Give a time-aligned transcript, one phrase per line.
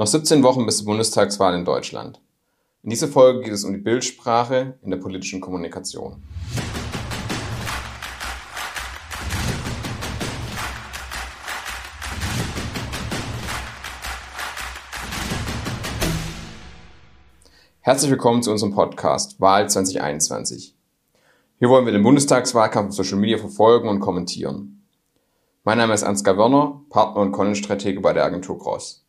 [0.00, 2.22] Noch 17 Wochen bis zur Bundestagswahl in Deutschland.
[2.82, 6.22] In dieser Folge geht es um die Bildsprache in der politischen Kommunikation.
[17.80, 20.74] Herzlich willkommen zu unserem Podcast Wahl 2021.
[21.58, 24.82] Hier wollen wir den Bundestagswahlkampf auf Social Media verfolgen und kommentieren.
[25.62, 28.99] Mein Name ist Ansgar Werner, Partner und Content-Stratege bei der Agentur Cross.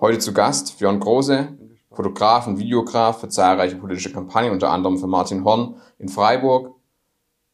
[0.00, 1.48] Heute zu Gast Björn Große,
[1.92, 6.74] Fotograf und Videograf für zahlreiche politische Kampagnen, unter anderem für Martin Horn in Freiburg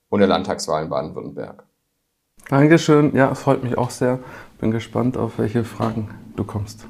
[0.08, 1.64] und der Landtagswahl in Baden-Württemberg.
[2.48, 4.18] Dankeschön, ja, es freut mich auch sehr.
[4.58, 6.86] Bin gespannt, auf welche Fragen du kommst.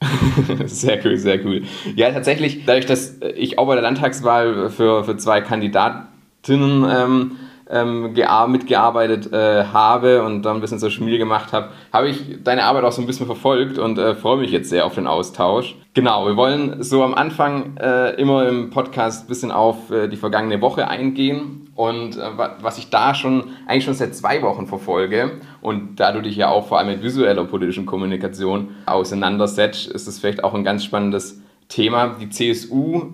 [0.66, 1.62] sehr cool, sehr cool.
[1.94, 7.36] Ja, tatsächlich, dadurch, dass ich auch bei der Landtagswahl für, für zwei Kandidatinnen ähm,
[7.70, 8.14] ähm,
[8.48, 12.84] mitgearbeitet äh, habe und dann ein bisschen Social Media gemacht habe, habe ich deine Arbeit
[12.84, 15.76] auch so ein bisschen verfolgt und äh, freue mich jetzt sehr auf den Austausch.
[15.94, 20.16] Genau, wir wollen so am Anfang äh, immer im Podcast ein bisschen auf äh, die
[20.16, 22.20] vergangene Woche eingehen und äh,
[22.60, 26.48] was ich da schon eigentlich schon seit zwei Wochen verfolge und da du dich ja
[26.48, 31.42] auch vor allem mit visueller politischen Kommunikation auseinandersetzt, ist es vielleicht auch ein ganz spannendes
[31.68, 32.16] Thema.
[32.20, 33.12] Die CSU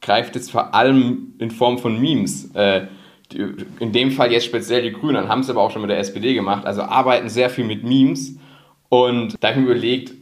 [0.00, 2.86] greift jetzt vor allem in Form von Memes äh,
[3.34, 6.34] in dem Fall jetzt speziell die Grünen, haben es aber auch schon mit der SPD
[6.34, 8.36] gemacht, also arbeiten sehr viel mit Memes.
[8.88, 10.14] Und da habe ich mir überlegt,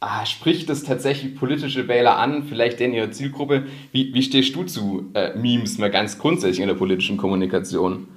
[0.00, 3.64] ah, spricht das tatsächlich politische Wähler an, vielleicht in ihrer Zielgruppe?
[3.92, 8.08] Wie, wie stehst du zu äh, Memes mal ganz grundsätzlich in der politischen Kommunikation?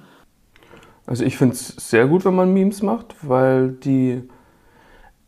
[1.06, 4.22] Also ich finde es sehr gut, wenn man Memes macht, weil die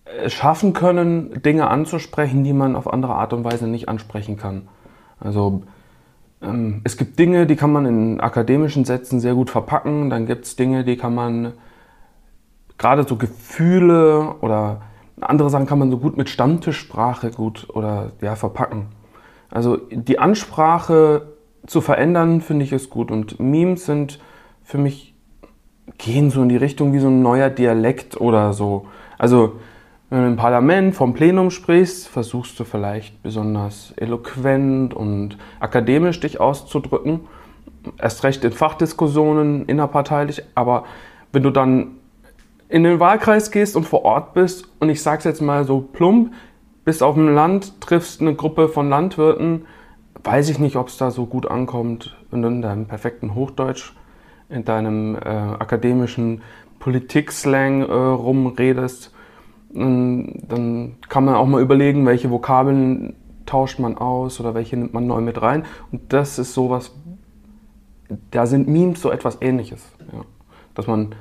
[0.05, 4.69] es schaffen können, Dinge anzusprechen, die man auf andere Art und Weise nicht ansprechen kann.
[5.19, 5.63] Also
[6.85, 10.11] es gibt Dinge, die kann man in akademischen Sätzen sehr gut verpacken.
[10.11, 11.53] Dann gibt es Dinge, die kann man
[12.79, 14.83] gerade so Gefühle oder
[15.21, 18.87] andere Sachen kann man so gut mit Stammtischsprache gut oder ja verpacken.
[19.51, 21.29] Also die Ansprache
[21.67, 23.11] zu verändern, finde ich ist gut.
[23.11, 24.19] Und Memes sind
[24.63, 25.15] für mich
[25.99, 28.87] gehen so in die Richtung wie so ein neuer Dialekt oder so.
[29.19, 29.61] Also
[30.15, 36.39] wenn du im Parlament vom Plenum sprichst, versuchst du vielleicht besonders eloquent und akademisch dich
[36.39, 37.23] auszudrücken.
[37.99, 40.45] Erst recht in Fachdiskussionen innerparteilich.
[40.55, 40.85] Aber
[41.33, 41.97] wenn du dann
[42.69, 46.33] in den Wahlkreis gehst und vor Ort bist und ich sag's jetzt mal so plump,
[46.85, 49.67] bist auf dem Land, triffst eine Gruppe von Landwirten,
[50.23, 53.95] weiß ich nicht, ob es da so gut ankommt, wenn du in deinem perfekten Hochdeutsch,
[54.49, 56.43] in deinem äh, akademischen
[56.79, 59.14] Politik-Slang äh, rumredest
[59.75, 65.07] dann kann man auch mal überlegen, welche Vokabeln tauscht man aus oder welche nimmt man
[65.07, 65.65] neu mit rein.
[65.91, 66.93] Und das ist sowas,
[68.31, 69.83] da sind Memes so etwas ähnliches.
[70.13, 70.23] Ja.
[70.75, 71.15] Dass man,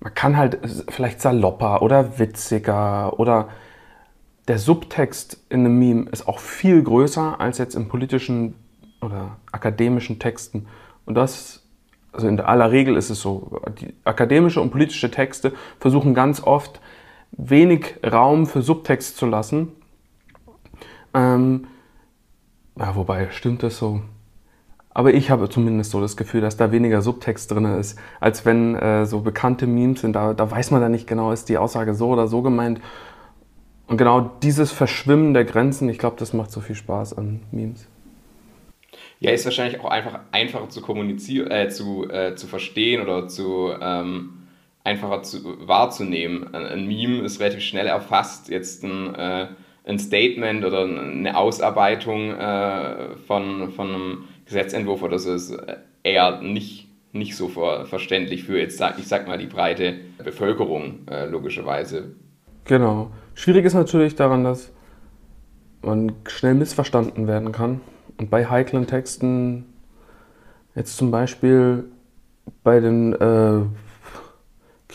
[0.00, 0.58] man kann halt
[0.88, 3.48] vielleicht salopper oder witziger oder
[4.48, 8.54] der Subtext in einem Meme ist auch viel größer als jetzt in politischen
[9.02, 10.66] oder akademischen Texten.
[11.04, 11.66] Und das,
[12.12, 16.80] also in aller Regel ist es so, die akademische und politische Texte versuchen ganz oft
[17.32, 19.72] wenig Raum für Subtext zu lassen.
[21.14, 21.66] Ähm,
[22.78, 24.02] ja, wobei, stimmt das so?
[24.90, 28.74] Aber ich habe zumindest so das Gefühl, dass da weniger Subtext drin ist, als wenn
[28.74, 30.14] äh, so bekannte Memes sind.
[30.14, 32.80] Da, da weiß man dann nicht genau, ist die Aussage so oder so gemeint.
[33.86, 37.86] Und genau dieses Verschwimmen der Grenzen, ich glaube, das macht so viel Spaß an Memes.
[39.20, 43.72] Ja, ist wahrscheinlich auch einfach einfacher zu kommunizieren, äh, zu, äh, zu verstehen oder zu
[43.80, 44.37] ähm,
[44.88, 46.54] einfacher zu, wahrzunehmen.
[46.54, 48.48] Ein Meme ist relativ schnell erfasst.
[48.48, 49.48] Jetzt ein, äh,
[49.84, 55.56] ein Statement oder eine Ausarbeitung äh, von, von einem Gesetzentwurf oder so ist
[56.02, 61.26] eher nicht, nicht so ver verständlich für, jetzt ich sag mal, die breite Bevölkerung, äh,
[61.26, 62.14] logischerweise.
[62.64, 63.10] Genau.
[63.34, 64.72] Schwierig ist natürlich daran, dass
[65.82, 67.80] man schnell missverstanden werden kann.
[68.18, 69.66] Und bei heiklen Texten,
[70.74, 71.84] jetzt zum Beispiel
[72.64, 73.62] bei den äh,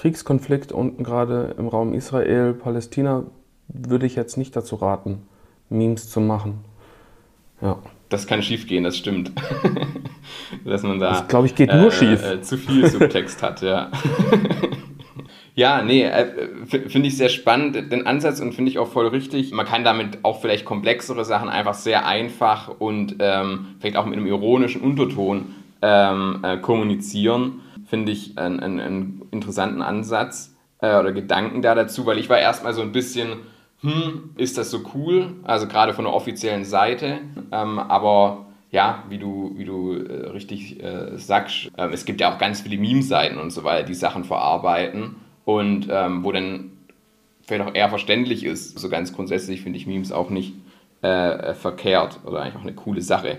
[0.04, 3.24] Kriegskonflikt unten gerade im Raum Israel, Palästina,
[3.70, 5.22] würde ich jetzt nicht dazu raten,
[5.70, 6.66] Memes zu machen.
[7.62, 7.78] Ja.
[8.10, 9.32] Das kann schief gehen, das stimmt.
[10.66, 11.12] Dass man da.
[11.12, 12.22] Das glaube ich, geht nur äh, schief.
[12.22, 13.92] Äh, zu viel Subtext hat, ja.
[15.56, 16.26] ja, nee, äh,
[16.66, 19.54] finde ich sehr spannend, den Ansatz und finde ich auch voll richtig.
[19.54, 24.18] Man kann damit auch vielleicht komplexere Sachen einfach sehr einfach und ähm, vielleicht auch mit
[24.18, 27.62] einem ironischen Unterton ähm, äh, kommunizieren
[27.94, 32.40] finde ich einen, einen, einen, interessanten Ansatz äh, oder Gedanken da dazu, weil ich war
[32.40, 33.42] erstmal so ein bisschen,
[33.82, 35.36] hm, ist das so cool?
[35.44, 37.20] Also gerade von der offiziellen Seite.
[37.52, 42.34] Ähm, aber ja, wie du, wie du äh, richtig äh, sagst, äh, es gibt ja
[42.34, 46.72] auch ganz viele Meme-Seiten und so weiter, die Sachen verarbeiten und ähm, wo dann
[47.46, 48.80] vielleicht auch eher verständlich ist.
[48.80, 50.56] So ganz grundsätzlich finde ich Memes auch nicht
[51.04, 53.38] äh, verkehrt oder eigentlich auch eine coole Sache.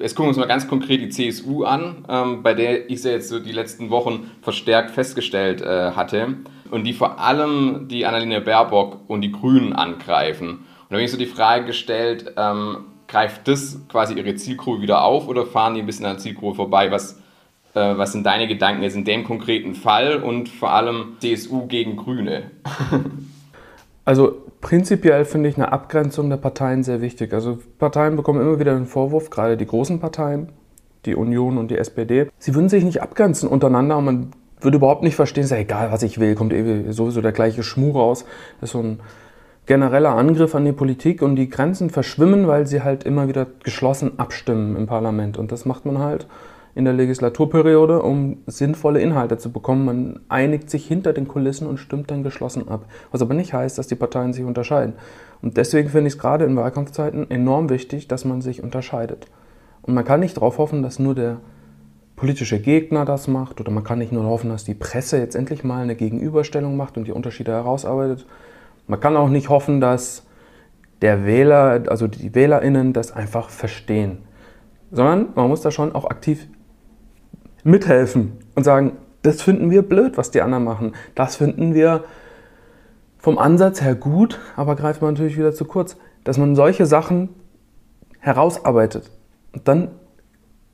[0.00, 3.10] Jetzt gucken wir uns mal ganz konkret die CSU an, ähm, bei der ich sie
[3.10, 6.36] jetzt so die letzten Wochen verstärkt festgestellt äh, hatte
[6.70, 10.48] und die vor allem die Annalena Baerbock und die Grünen angreifen.
[10.50, 15.02] Und da habe ich so die Frage gestellt, ähm, greift das quasi ihre Zielgruppe wieder
[15.02, 16.92] auf oder fahren die ein bisschen an der Zielgruppe vorbei?
[16.92, 17.20] Was,
[17.74, 21.96] äh, was sind deine Gedanken jetzt in dem konkreten Fall und vor allem CSU gegen
[21.96, 22.52] Grüne?
[24.08, 27.34] also prinzipiell finde ich eine Abgrenzung der Parteien sehr wichtig.
[27.34, 30.48] Also Parteien bekommen immer wieder den Vorwurf, gerade die großen Parteien,
[31.04, 34.30] die Union und die SPD, sie würden sich nicht abgrenzen untereinander und man
[34.62, 37.62] würde überhaupt nicht verstehen, ist ja egal, was ich will, kommt eh sowieso der gleiche
[37.62, 38.24] Schmuh raus.
[38.62, 39.00] Das ist so ein
[39.66, 44.18] genereller Angriff an die Politik und die Grenzen verschwimmen, weil sie halt immer wieder geschlossen
[44.18, 45.36] abstimmen im Parlament.
[45.36, 46.26] Und das macht man halt
[46.78, 49.84] in der Legislaturperiode, um sinnvolle Inhalte zu bekommen.
[49.84, 52.84] Man einigt sich hinter den Kulissen und stimmt dann geschlossen ab.
[53.10, 54.92] Was aber nicht heißt, dass die Parteien sich unterscheiden.
[55.42, 59.26] Und deswegen finde ich es gerade in Wahlkampfzeiten enorm wichtig, dass man sich unterscheidet.
[59.82, 61.38] Und man kann nicht darauf hoffen, dass nur der
[62.14, 65.64] politische Gegner das macht oder man kann nicht nur hoffen, dass die Presse jetzt endlich
[65.64, 68.24] mal eine Gegenüberstellung macht und die Unterschiede herausarbeitet,
[68.86, 70.26] man kann auch nicht hoffen, dass
[71.02, 74.18] der Wähler, also die WählerInnen das einfach verstehen.
[74.92, 76.46] Sondern man muss da schon auch aktiv
[77.68, 78.92] mithelfen und sagen,
[79.22, 80.94] das finden wir blöd, was die anderen machen.
[81.14, 82.04] Das finden wir
[83.18, 85.96] vom Ansatz her gut, aber greift man natürlich wieder zu kurz.
[86.24, 87.30] Dass man solche Sachen
[88.20, 89.10] herausarbeitet.
[89.52, 89.88] Und dann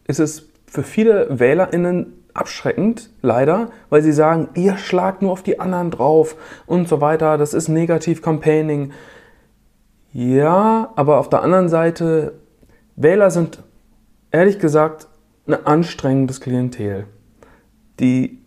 [0.07, 5.61] ist es für viele WählerInnen abschreckend, leider, weil sie sagen, ihr schlagt nur auf die
[5.61, 6.37] anderen drauf
[6.67, 8.93] und so weiter, das ist Negativ-Campaigning.
[10.13, 12.35] Ja, aber auf der anderen Seite,
[12.97, 13.63] Wähler sind
[14.33, 15.07] ehrlich gesagt
[15.47, 17.07] ein anstrengendes Klientel.
[18.01, 18.39] Die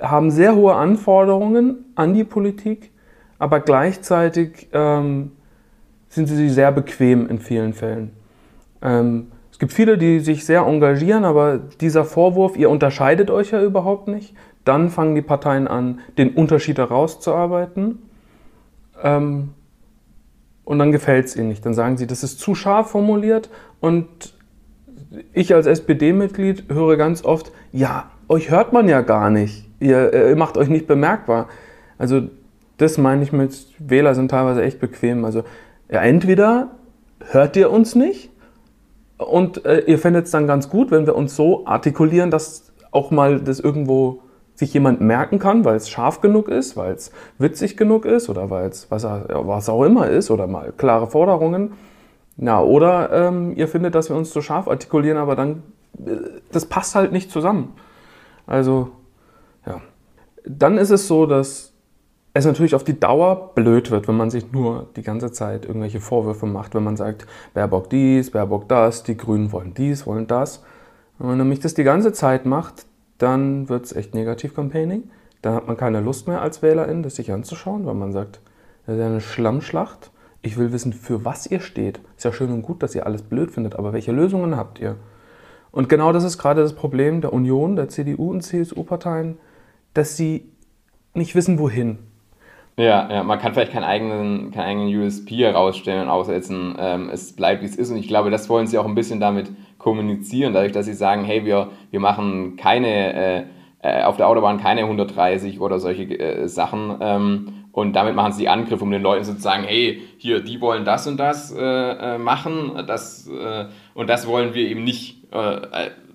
[0.00, 2.90] haben sehr hohe Anforderungen an die Politik,
[3.38, 5.32] aber gleichzeitig ähm,
[6.08, 8.12] sind sie sehr bequem in vielen Fällen.
[8.82, 9.26] Ähm,
[9.60, 14.34] gibt viele, die sich sehr engagieren, aber dieser Vorwurf, ihr unterscheidet euch ja überhaupt nicht,
[14.64, 17.98] dann fangen die Parteien an, den Unterschied herauszuarbeiten.
[19.02, 19.50] Ähm,
[20.64, 21.64] und dann gefällt es ihnen nicht.
[21.64, 23.50] Dann sagen sie, das ist zu scharf formuliert.
[23.80, 24.34] Und
[25.32, 29.66] ich als SPD-Mitglied höre ganz oft, ja, euch hört man ja gar nicht.
[29.80, 31.48] Ihr, ihr macht euch nicht bemerkbar.
[31.98, 32.22] Also
[32.76, 35.24] das meine ich mit, Wähler sind teilweise echt bequem.
[35.24, 35.42] Also
[35.90, 36.68] ja, entweder
[37.30, 38.30] hört ihr uns nicht
[39.18, 43.10] und äh, ihr findet es dann ganz gut, wenn wir uns so artikulieren, dass auch
[43.10, 44.22] mal das irgendwo
[44.54, 48.50] sich jemand merken kann, weil es scharf genug ist, weil es witzig genug ist oder
[48.50, 51.72] weil es was, was, auch immer ist oder mal klare Forderungen.
[52.36, 55.62] Ja, oder ähm, ihr findet, dass wir uns so scharf artikulieren, aber dann,
[56.04, 56.16] äh,
[56.52, 57.74] das passt halt nicht zusammen.
[58.46, 58.90] Also,
[59.66, 59.80] ja.
[60.44, 61.70] Dann ist es so, dass
[62.32, 66.00] es natürlich auf die Dauer blöd wird, wenn man sich nur die ganze Zeit irgendwelche
[66.00, 70.62] Vorwürfe macht, wenn man sagt, Baerbock dies, Baerbock das, die Grünen wollen dies, wollen das.
[71.18, 72.86] Wenn man nämlich das die ganze Zeit macht,
[73.18, 75.10] dann wird es echt Negativ-Campaigning.
[75.42, 78.40] Dann hat man keine Lust mehr als Wählerin, das sich anzuschauen, weil man sagt,
[78.86, 80.10] das ist ja eine Schlammschlacht.
[80.42, 82.00] Ich will wissen, für was ihr steht.
[82.16, 84.96] Ist ja schön und gut, dass ihr alles blöd findet, aber welche Lösungen habt ihr?
[85.72, 89.38] Und genau das ist gerade das Problem der Union, der CDU und CSU-Parteien,
[89.94, 90.44] dass sie
[91.14, 91.98] nicht wissen, wohin.
[92.76, 96.74] Ja, ja, man kann vielleicht keinen eigenen, keinen eigenen USP herausstellen und aussetzen.
[96.78, 97.90] Ähm, es bleibt, wie es ist.
[97.90, 101.24] Und ich glaube, das wollen sie auch ein bisschen damit kommunizieren, dadurch, dass sie sagen,
[101.24, 103.42] hey, wir, wir machen keine, äh,
[103.82, 106.96] äh auf der Autobahn keine 130 oder solche äh, Sachen.
[107.00, 110.60] Ähm, und damit machen sie die Angriffe, um den Leuten zu sagen, hey, hier, die
[110.60, 115.18] wollen das und das äh, äh machen, das, äh, und das wollen wir eben nicht.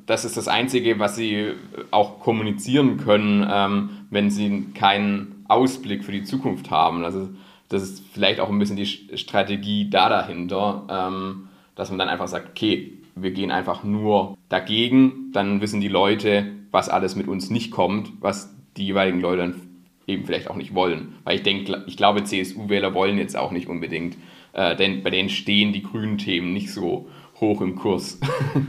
[0.05, 1.53] das ist das Einzige, was sie
[1.91, 7.05] auch kommunizieren können, ähm, wenn sie keinen Ausblick für die Zukunft haben.
[7.05, 7.29] Also
[7.69, 12.27] das ist vielleicht auch ein bisschen die Strategie da dahinter, ähm, dass man dann einfach
[12.27, 17.49] sagt, okay, wir gehen einfach nur dagegen, dann wissen die Leute, was alles mit uns
[17.49, 19.61] nicht kommt, was die jeweiligen Leute dann
[20.07, 21.15] eben vielleicht auch nicht wollen.
[21.23, 24.17] Weil ich denke, ich glaube, CSU-Wähler wollen jetzt auch nicht unbedingt,
[24.53, 27.07] äh, denn bei denen stehen die grünen Themen nicht so
[27.39, 28.19] hoch im Kurs.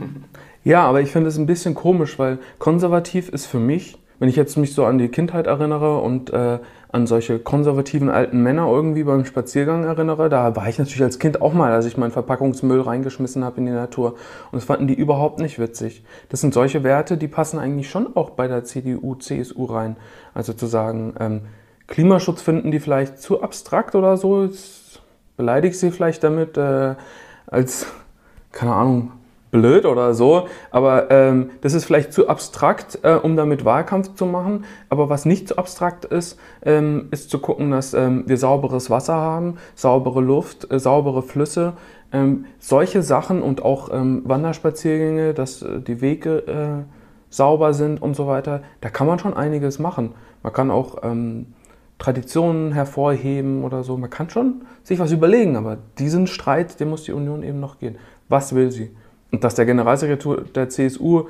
[0.63, 4.35] ja, aber ich finde es ein bisschen komisch, weil konservativ ist für mich wenn ich
[4.35, 6.59] jetzt mich so an die Kindheit erinnere und äh,
[6.91, 11.41] an solche konservativen alten Männer irgendwie beim Spaziergang erinnere, da war ich natürlich als Kind
[11.41, 14.11] auch mal, als ich meinen Verpackungsmüll reingeschmissen habe in die Natur.
[14.51, 16.03] Und das fanden die überhaupt nicht witzig.
[16.29, 19.97] Das sind solche Werte, die passen eigentlich schon auch bei der CDU, CSU rein.
[20.33, 21.41] Also zu sagen, ähm,
[21.87, 24.49] Klimaschutz finden die vielleicht zu abstrakt oder so,
[25.35, 26.95] beleidige ich sie vielleicht damit, äh,
[27.47, 27.87] als,
[28.51, 29.11] keine Ahnung,
[29.51, 34.25] blöd oder so, aber ähm, das ist vielleicht zu abstrakt, äh, um damit Wahlkampf zu
[34.25, 34.65] machen.
[34.89, 39.15] Aber was nicht so abstrakt ist, ähm, ist zu gucken, dass ähm, wir sauberes Wasser
[39.15, 41.73] haben, saubere Luft, äh, saubere Flüsse.
[42.11, 46.83] Ähm, solche Sachen und auch ähm, Wanderspaziergänge, dass äh, die Wege äh,
[47.29, 50.13] sauber sind und so weiter, da kann man schon einiges machen.
[50.41, 51.47] Man kann auch ähm,
[51.97, 53.97] Traditionen hervorheben oder so.
[53.97, 57.79] Man kann schon sich was überlegen, aber diesen Streit, den muss die Union eben noch
[57.79, 57.97] gehen.
[58.29, 58.91] Was will sie?
[59.31, 61.27] Und dass der Generalsekretär der CSU,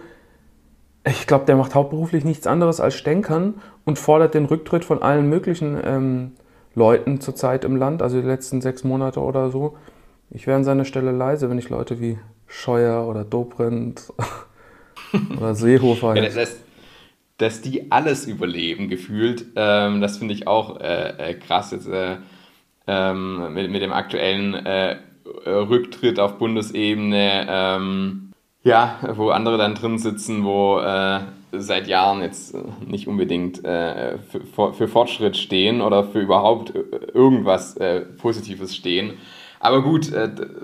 [1.05, 5.29] ich glaube, der macht hauptberuflich nichts anderes als stänkern und fordert den Rücktritt von allen
[5.29, 6.31] möglichen ähm,
[6.75, 9.77] Leuten zurzeit im Land, also die letzten sechs Monate oder so.
[10.29, 14.13] Ich wäre an seiner Stelle leise, wenn ich Leute wie Scheuer oder Dobrindt
[15.37, 16.15] oder Seehofer.
[16.15, 16.57] ja, das,
[17.37, 19.45] dass die alles überleben, gefühlt.
[19.55, 22.17] Ähm, das finde ich auch äh, äh, krass jetzt äh,
[22.87, 24.97] ähm, mit, mit dem aktuellen äh,
[25.45, 27.47] Rücktritt auf Bundesebene.
[27.49, 28.31] Ähm,
[28.63, 31.19] ja, wo andere dann drin sitzen, wo äh,
[31.53, 32.55] seit Jahren jetzt
[32.85, 36.73] nicht unbedingt äh, für, für, Fortschritt stehen oder für überhaupt
[37.13, 37.79] irgendwas
[38.17, 39.13] Positives stehen.
[39.59, 40.11] Aber gut,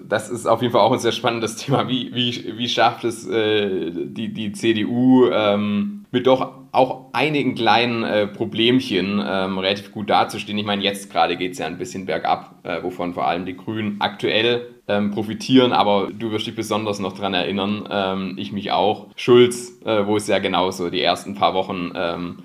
[0.08, 1.88] das ist auf jeden Fall auch ein sehr spannendes Thema.
[1.88, 8.28] Wie, wie, wie schafft es die, die CDU ähm, mit doch auch einigen kleinen äh,
[8.28, 10.58] Problemchen ähm, relativ gut dazustehen.
[10.58, 13.56] Ich meine, jetzt gerade geht es ja ein bisschen bergab, äh, wovon vor allem die
[13.56, 18.72] Grünen aktuell ähm, profitieren, aber du wirst dich besonders noch daran erinnern, ähm, ich mich
[18.72, 19.08] auch.
[19.16, 22.40] Schulz, äh, wo es ja genauso die ersten paar Wochen ähm,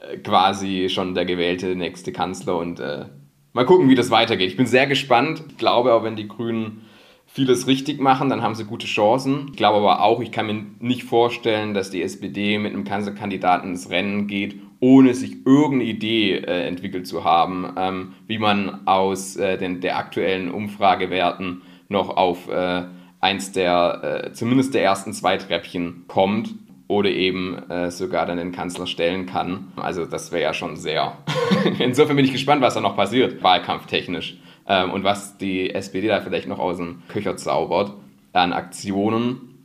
[0.00, 3.04] äh, quasi schon der gewählte nächste Kanzler und äh,
[3.52, 4.50] mal gucken, wie das weitergeht.
[4.50, 5.44] Ich bin sehr gespannt.
[5.50, 6.82] Ich glaube auch, wenn die Grünen
[7.28, 9.48] vieles richtig machen, dann haben sie gute Chancen.
[9.50, 13.70] Ich glaube aber auch, ich kann mir nicht vorstellen, dass die SPD mit einem Kanzlerkandidaten
[13.70, 19.36] ins Rennen geht, ohne sich irgendeine Idee äh, entwickelt zu haben, ähm, wie man aus
[19.36, 22.84] äh, den, der aktuellen Umfragewerten noch auf äh,
[23.20, 26.54] eins der, äh, zumindest der ersten zwei Treppchen kommt
[26.86, 29.72] oder eben äh, sogar dann den Kanzler stellen kann.
[29.76, 31.18] Also das wäre ja schon sehr.
[31.78, 36.20] Insofern bin ich gespannt, was da noch passiert, wahlkampftechnisch ähm, und was die SPD da
[36.20, 37.94] vielleicht noch aus dem Köcher zaubert
[38.32, 39.64] an Aktionen.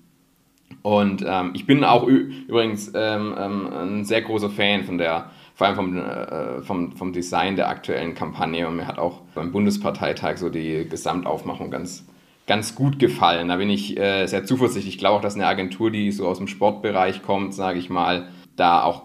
[0.81, 5.67] Und ähm, ich bin auch übrigens ähm, ähm, ein sehr großer Fan von der, vor
[5.67, 8.67] allem vom, äh, vom, vom Design der aktuellen Kampagne.
[8.67, 12.05] Und mir hat auch beim Bundesparteitag so die Gesamtaufmachung ganz,
[12.47, 13.49] ganz gut gefallen.
[13.49, 14.95] Da bin ich äh, sehr zuversichtlich.
[14.95, 18.29] Ich glaube auch, dass eine Agentur, die so aus dem Sportbereich kommt, sage ich mal,
[18.55, 19.03] da auch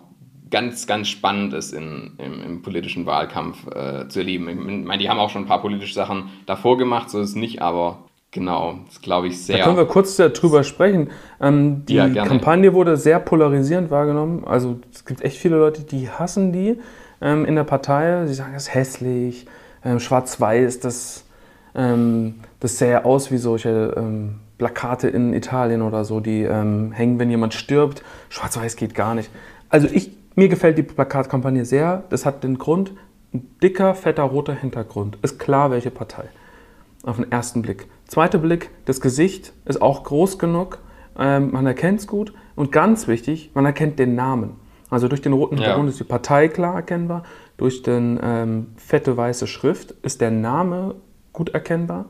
[0.50, 4.48] ganz, ganz spannend ist in, im, im politischen Wahlkampf äh, zu erleben.
[4.48, 7.36] Ich meine, die haben auch schon ein paar politische Sachen davor gemacht, so ist es
[7.36, 7.98] nicht, aber
[8.30, 9.58] genau, das glaube ich sehr.
[9.58, 11.10] Da können wir kurz darüber sprechen.
[11.40, 14.44] Ähm, die ja, Kampagne wurde sehr polarisierend wahrgenommen.
[14.44, 16.78] Also es gibt echt viele Leute, die hassen die
[17.20, 18.26] ähm, in der Partei.
[18.26, 19.46] Sie sagen, das ist hässlich,
[19.84, 21.24] ähm, schwarz-weiß, das,
[21.74, 27.18] ähm, das sähe aus wie solche ähm, Plakate in Italien oder so, die ähm, hängen,
[27.18, 28.02] wenn jemand stirbt.
[28.28, 29.30] Schwarz-weiß geht gar nicht.
[29.70, 32.04] Also ich mir gefällt die Plakatkampagne sehr.
[32.10, 32.92] Das hat den Grund,
[33.34, 35.18] ein dicker, fetter, roter Hintergrund.
[35.20, 36.28] Ist klar, welche Partei.
[37.02, 37.88] Auf den ersten Blick.
[38.06, 40.78] Zweiter Blick, das Gesicht ist auch groß genug.
[41.18, 42.32] Ähm, man erkennt es gut.
[42.54, 44.54] Und ganz wichtig, man erkennt den Namen.
[44.90, 45.90] Also durch den roten Hintergrund ja.
[45.90, 47.24] ist die Partei klar erkennbar.
[47.56, 50.94] Durch den ähm, fette weiße Schrift ist der Name
[51.32, 52.04] gut erkennbar.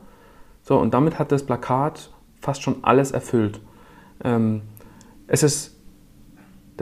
[0.61, 3.59] So, und damit hat das Plakat fast schon alles erfüllt.
[4.23, 4.61] Ähm,
[5.25, 5.78] es ist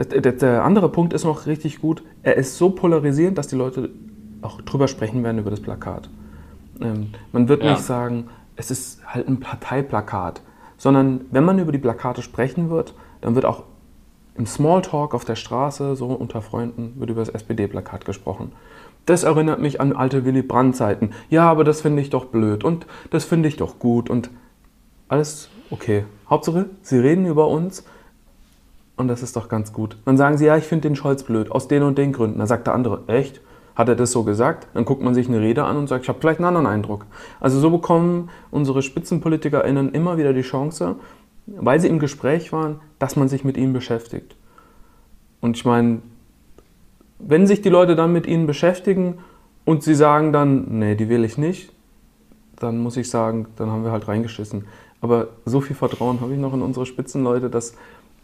[0.04, 2.02] der, der andere Punkt ist noch richtig gut.
[2.22, 3.90] Er ist so polarisierend, dass die Leute
[4.42, 6.08] auch drüber sprechen werden über das Plakat.
[6.80, 7.72] Ähm, man wird ja.
[7.72, 10.42] nicht sagen, es ist halt ein Parteiplakat,
[10.76, 13.64] sondern wenn man über die Plakate sprechen wird, dann wird auch
[14.36, 18.52] im Smalltalk auf der Straße, so unter Freunden, wird über das SPD-Plakat gesprochen.
[19.06, 21.10] Das erinnert mich an alte Willy Brandt-Zeiten.
[21.28, 24.30] Ja, aber das finde ich doch blöd und das finde ich doch gut und
[25.08, 26.04] alles okay.
[26.28, 27.84] Hauptsache, sie reden über uns
[28.98, 29.96] und das ist doch ganz gut.
[30.04, 32.38] Dann sagen sie, ja, ich finde den Scholz blöd, aus den und den Gründen.
[32.38, 33.40] Dann sagt der andere, echt?
[33.74, 34.66] Hat er das so gesagt?
[34.74, 37.06] Dann guckt man sich eine Rede an und sagt, ich habe vielleicht einen anderen Eindruck.
[37.38, 40.96] Also so bekommen unsere SpitzenpolitikerInnen immer wieder die Chance,
[41.46, 44.34] weil sie im Gespräch waren, dass man sich mit ihnen beschäftigt.
[45.40, 46.02] Und ich meine,
[47.20, 49.18] wenn sich die Leute dann mit ihnen beschäftigen
[49.64, 51.72] und sie sagen dann, nee, die will ich nicht,
[52.56, 54.64] dann muss ich sagen, dann haben wir halt reingeschissen.
[55.00, 57.74] Aber so viel Vertrauen habe ich noch in unsere Spitzenleute, dass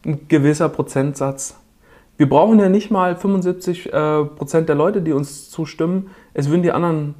[0.05, 1.59] ein gewisser Prozentsatz.
[2.17, 3.91] Wir brauchen ja nicht mal 75 äh,
[4.25, 6.11] Prozent der Leute, die uns zustimmen.
[6.33, 7.15] Es würden die anderen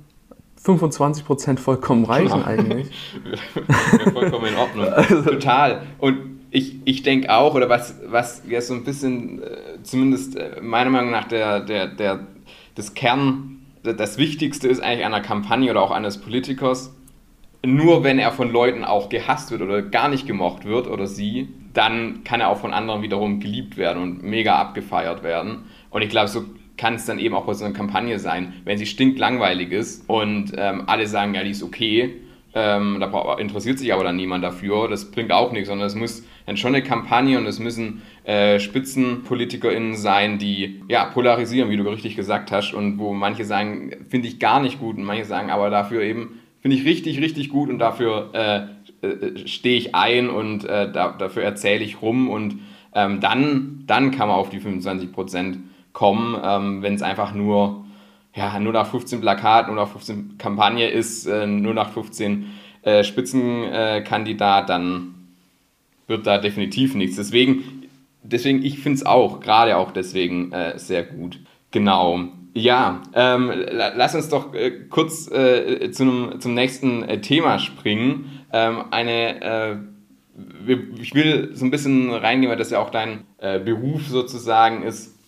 [0.63, 2.47] 25 Prozent vollkommen reichen ja.
[2.47, 2.89] eigentlich.
[4.13, 4.87] vollkommen in Ordnung.
[4.93, 5.83] Also, Total.
[5.99, 10.61] Und ich, ich denke auch, oder was, was jetzt so ein bisschen, äh, zumindest äh,
[10.63, 12.27] meiner Meinung nach, der, der, der,
[12.77, 16.95] das Kern, das Wichtigste ist eigentlich einer Kampagne oder auch eines Politikers,
[17.67, 21.49] nur wenn er von Leuten auch gehasst wird oder gar nicht gemocht wird oder sie,
[21.75, 25.65] dann kann er auch von anderen wiederum geliebt werden und mega abgefeiert werden.
[25.91, 26.45] Und ich glaube, so
[26.77, 30.53] kann es dann eben auch bei so einer Kampagne sein, wenn sie stinklangweilig ist und
[30.57, 32.15] ähm, alle sagen, ja, die ist okay,
[32.55, 36.25] ähm, da interessiert sich aber dann niemand dafür, das bringt auch nichts, sondern es muss
[36.47, 41.83] dann schon eine Kampagne und es müssen äh, SpitzenpolitikerInnen sein, die ja polarisieren, wie du
[41.85, 45.51] richtig gesagt hast, und wo manche sagen, finde ich gar nicht gut und manche sagen
[45.51, 50.31] aber dafür eben, finde ich richtig, richtig gut und dafür äh, äh, stehe ich ein
[50.31, 52.61] und äh, da, dafür erzähle ich rum und
[52.95, 55.59] ähm, dann, dann kann man auf die 25 Prozent
[55.93, 57.85] kommen, ähm, wenn es einfach nur
[58.37, 62.47] ja, nur nach 15 Plakaten, nur nach 15 Kampagne ist, äh, nur nach 15
[62.83, 65.15] äh, Spitzenkandidat, dann
[66.07, 67.17] wird da definitiv nichts.
[67.17, 67.85] Deswegen,
[68.23, 71.39] deswegen ich finde es auch, gerade auch deswegen äh, sehr gut.
[71.71, 72.29] Genau.
[72.57, 78.47] Ja, ähm, lass uns doch äh, kurz äh, zum, zum nächsten äh, Thema springen.
[78.53, 79.77] Ähm, eine, äh,
[81.01, 85.19] ich will so ein bisschen reingehen, weil das ja auch dein äh, Beruf sozusagen ist,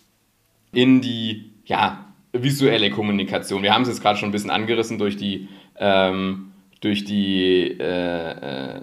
[0.73, 3.65] in die ja, visuelle Kommunikation.
[3.65, 5.49] Wir haben es jetzt gerade schon ein bisschen angerissen durch die,
[5.81, 8.81] ähm, durch die äh,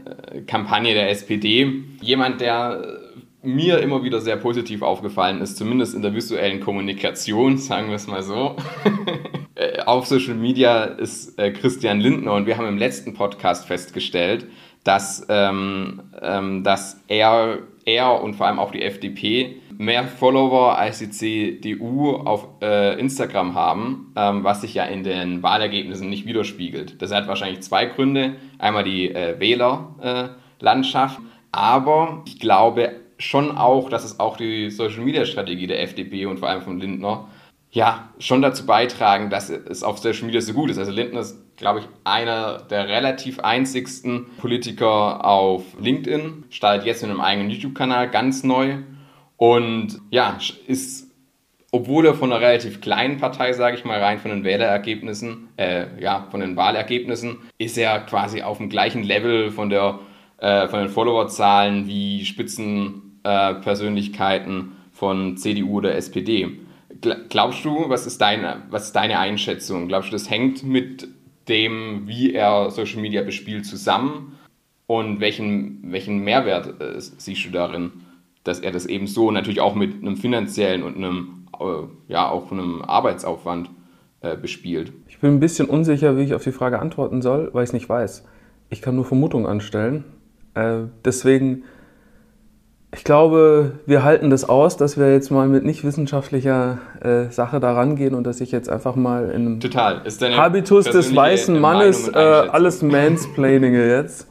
[0.48, 1.86] Kampagne der SPD.
[2.02, 3.03] Jemand, der
[3.44, 8.08] mir immer wieder sehr positiv aufgefallen ist, zumindest in der visuellen Kommunikation, sagen wir es
[8.08, 8.56] mal so.
[9.56, 14.48] Äh, auf Social Media ist äh, Christian Lindner und wir haben im letzten Podcast festgestellt,
[14.84, 20.98] dass, ähm, ähm, dass er, er und vor allem auch die FDP mehr Follower als
[20.98, 27.02] die CDU auf äh, Instagram haben, ähm, was sich ja in den Wahlergebnissen nicht widerspiegelt.
[27.02, 28.36] Das hat wahrscheinlich zwei Gründe.
[28.58, 35.68] Einmal die äh, Wählerlandschaft, äh, aber ich glaube schon auch, dass es auch die Social-Media-Strategie
[35.68, 37.28] der FDP und vor allem von Lindner
[37.74, 40.78] ja, schon dazu beitragen, dass es auf Social Media so gut ist.
[40.78, 47.10] Also Lindner ist, glaube ich, einer der relativ einzigsten Politiker auf LinkedIn, startet jetzt in
[47.10, 48.78] einem eigenen YouTube-Kanal ganz neu
[49.38, 50.38] und ja,
[50.68, 51.08] ist,
[51.72, 55.88] obwohl er von einer relativ kleinen Partei, sage ich mal, rein von den Wählerergebnissen, äh,
[56.00, 59.98] ja, von den Wahlergebnissen, ist er quasi auf dem gleichen Level von, der,
[60.38, 63.56] äh, von den Followerzahlen wie Spitzenpersönlichkeiten äh,
[64.92, 66.60] von CDU oder SPD.
[67.30, 69.88] Glaubst du, was ist, deine, was ist deine Einschätzung?
[69.88, 71.08] Glaubst du, das hängt mit
[71.50, 74.38] dem, wie er Social Media bespielt, zusammen?
[74.86, 77.92] Und welchen, welchen Mehrwert äh, siehst du darin?
[78.44, 82.52] dass er das eben so natürlich auch mit einem finanziellen und einem, äh, ja, auch
[82.52, 83.70] einem Arbeitsaufwand
[84.22, 84.92] äh, bespielt.
[85.08, 87.74] Ich bin ein bisschen unsicher, wie ich auf die Frage antworten soll, weil ich es
[87.74, 88.26] nicht weiß.
[88.70, 90.04] Ich kann nur Vermutungen anstellen.
[90.56, 91.64] Äh, deswegen,
[92.96, 97.60] ich glaube, wir halten das aus, dass wir jetzt mal mit nicht wissenschaftlicher äh, Sache
[97.60, 100.04] da rangehen und dass ich jetzt einfach mal in Total.
[100.38, 104.28] Habitus des weißen Mannes äh, alles mansplaininge jetzt.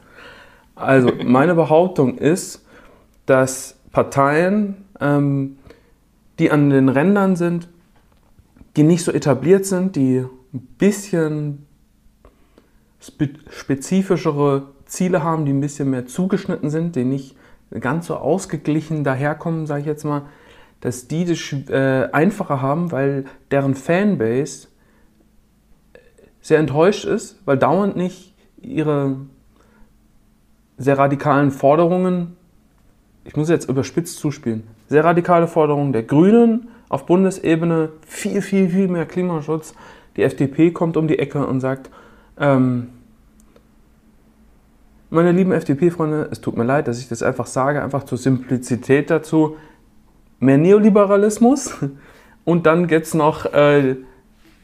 [0.75, 2.65] Also, meine Behauptung ist,
[3.25, 5.57] dass Parteien, ähm,
[6.39, 7.67] die an den Rändern sind,
[8.77, 11.67] die nicht so etabliert sind, die ein bisschen
[13.49, 17.35] spezifischere Ziele haben, die ein bisschen mehr zugeschnitten sind, die nicht
[17.79, 20.23] ganz so ausgeglichen daherkommen, sage ich jetzt mal,
[20.81, 24.67] dass die das äh, einfacher haben, weil deren Fanbase
[26.41, 29.15] sehr enttäuscht ist, weil dauernd nicht ihre
[30.77, 32.35] sehr radikalen Forderungen
[33.25, 38.87] ich muss jetzt überspitzt zuspielen, sehr radikale Forderungen der Grünen auf Bundesebene, viel, viel, viel
[38.87, 39.73] mehr Klimaschutz.
[40.17, 41.89] Die FDP kommt um die Ecke und sagt,
[42.37, 42.89] ähm,
[45.13, 49.09] meine lieben FDP-Freunde, es tut mir leid, dass ich das einfach sage, einfach zur Simplizität
[49.09, 49.57] dazu,
[50.39, 51.75] mehr Neoliberalismus.
[52.45, 53.95] Und dann gibt es noch äh,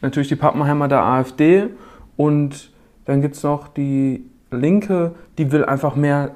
[0.01, 1.69] natürlich die Pappenheimer der AfD
[2.17, 2.71] und
[3.05, 6.35] dann gibt es noch die Linke, die will einfach mehr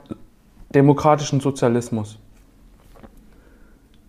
[0.73, 2.17] demokratischen Sozialismus.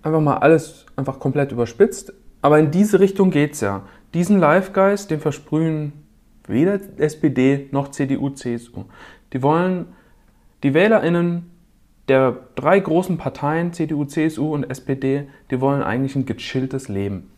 [0.03, 2.13] Einfach mal alles einfach komplett überspitzt.
[2.41, 3.83] Aber in diese Richtung geht es ja.
[4.13, 6.05] Diesen Live-Geist, den versprühen
[6.47, 8.85] weder SPD noch CDU, CSU.
[9.35, 9.87] Die wollen
[10.63, 11.51] die WählerInnen
[12.09, 17.31] der drei großen Parteien, CDU, CSU und SPD, die wollen eigentlich ein gechilltes Leben.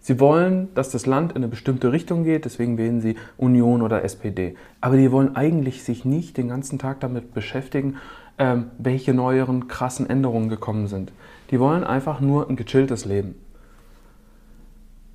[0.00, 4.04] Sie wollen, dass das Land in eine bestimmte Richtung geht, deswegen wählen sie Union oder
[4.04, 4.54] SPD.
[4.82, 7.96] Aber die wollen eigentlich sich nicht den ganzen Tag damit beschäftigen,
[8.36, 11.12] ähm, welche neueren krassen Änderungen gekommen sind.
[11.50, 13.34] Die wollen einfach nur ein gechilltes Leben.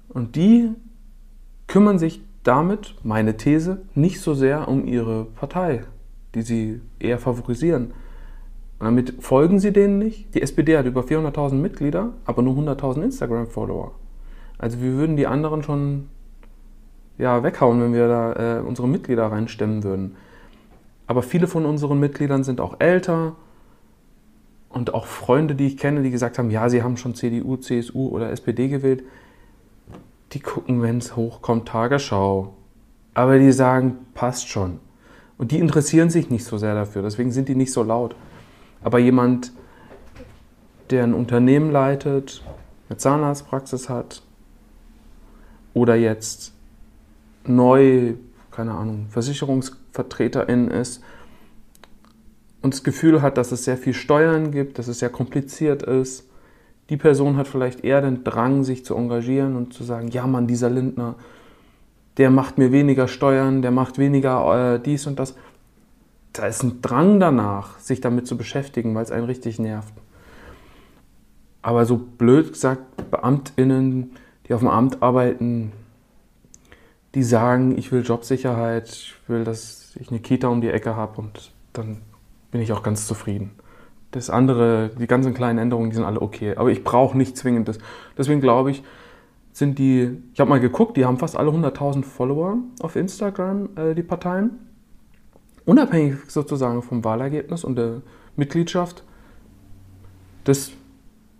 [0.07, 0.71] Und die
[1.67, 5.83] kümmern sich damit, meine These, nicht so sehr um ihre Partei,
[6.35, 7.93] die sie eher favorisieren.
[8.79, 10.33] Und damit folgen sie denen nicht.
[10.35, 13.91] Die SPD hat über 400.000 Mitglieder, aber nur 100.000 Instagram-Follower.
[14.57, 16.09] Also wir würden die anderen schon
[17.17, 20.15] ja, weghauen, wenn wir da äh, unsere Mitglieder reinstemmen würden.
[21.07, 23.35] Aber viele von unseren Mitgliedern sind auch älter
[24.69, 28.09] und auch Freunde, die ich kenne, die gesagt haben, ja, sie haben schon CDU, CSU
[28.09, 29.03] oder SPD gewählt,
[30.31, 32.53] die gucken, wenn es hochkommt, Tagesschau.
[33.13, 34.79] Aber die sagen, passt schon.
[35.39, 38.13] Und die interessieren sich nicht so sehr dafür, deswegen sind die nicht so laut.
[38.83, 39.53] Aber jemand,
[40.89, 42.43] der ein Unternehmen leitet,
[42.89, 44.21] eine Zahnarztpraxis hat
[45.73, 46.53] oder jetzt
[47.45, 48.15] neu,
[48.51, 51.01] keine Ahnung, Versicherungsvertreterin ist
[52.61, 56.25] und das Gefühl hat, dass es sehr viel Steuern gibt, dass es sehr kompliziert ist,
[56.89, 60.47] die Person hat vielleicht eher den Drang, sich zu engagieren und zu sagen, ja Mann,
[60.47, 61.15] dieser Lindner,
[62.19, 65.35] der macht mir weniger Steuern, der macht weniger äh, dies und das.
[66.33, 69.93] Da ist ein Drang danach, sich damit zu beschäftigen, weil es einen richtig nervt.
[71.61, 74.11] Aber so blöd gesagt, BeamtInnen,
[74.47, 75.71] die auf dem Amt arbeiten,
[77.15, 81.21] die sagen, ich will Jobsicherheit, ich will, dass ich eine Kita um die Ecke habe
[81.21, 82.01] und dann
[82.51, 83.51] bin ich auch ganz zufrieden.
[84.11, 86.55] Das andere, die ganzen kleinen Änderungen, die sind alle okay.
[86.57, 87.77] Aber ich brauche nicht zwingend das.
[88.17, 88.83] Deswegen glaube ich,
[89.51, 93.95] sind die, ich habe mal geguckt, die haben fast alle 100.000 Follower auf Instagram, äh,
[93.95, 94.51] die Parteien.
[95.65, 98.01] Unabhängig sozusagen vom Wahlergebnis und der
[98.35, 99.03] Mitgliedschaft.
[100.43, 100.71] Das,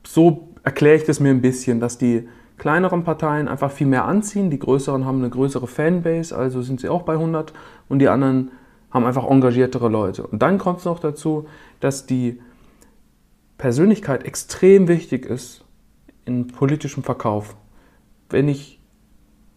[0.06, 4.50] so erkläre ich das mir ein bisschen, dass die kleineren Parteien einfach viel mehr anziehen,
[4.50, 7.54] die größeren haben eine größere Fanbase, also sind sie auch bei 100
[7.88, 8.52] und die anderen
[8.92, 10.28] haben einfach engagiertere Leute.
[10.28, 11.48] Und dann kommt es noch dazu,
[11.80, 12.42] dass die
[13.58, 15.64] Persönlichkeit extrem wichtig ist
[16.26, 17.56] in politischem Verkauf.
[18.30, 18.80] Wenn ich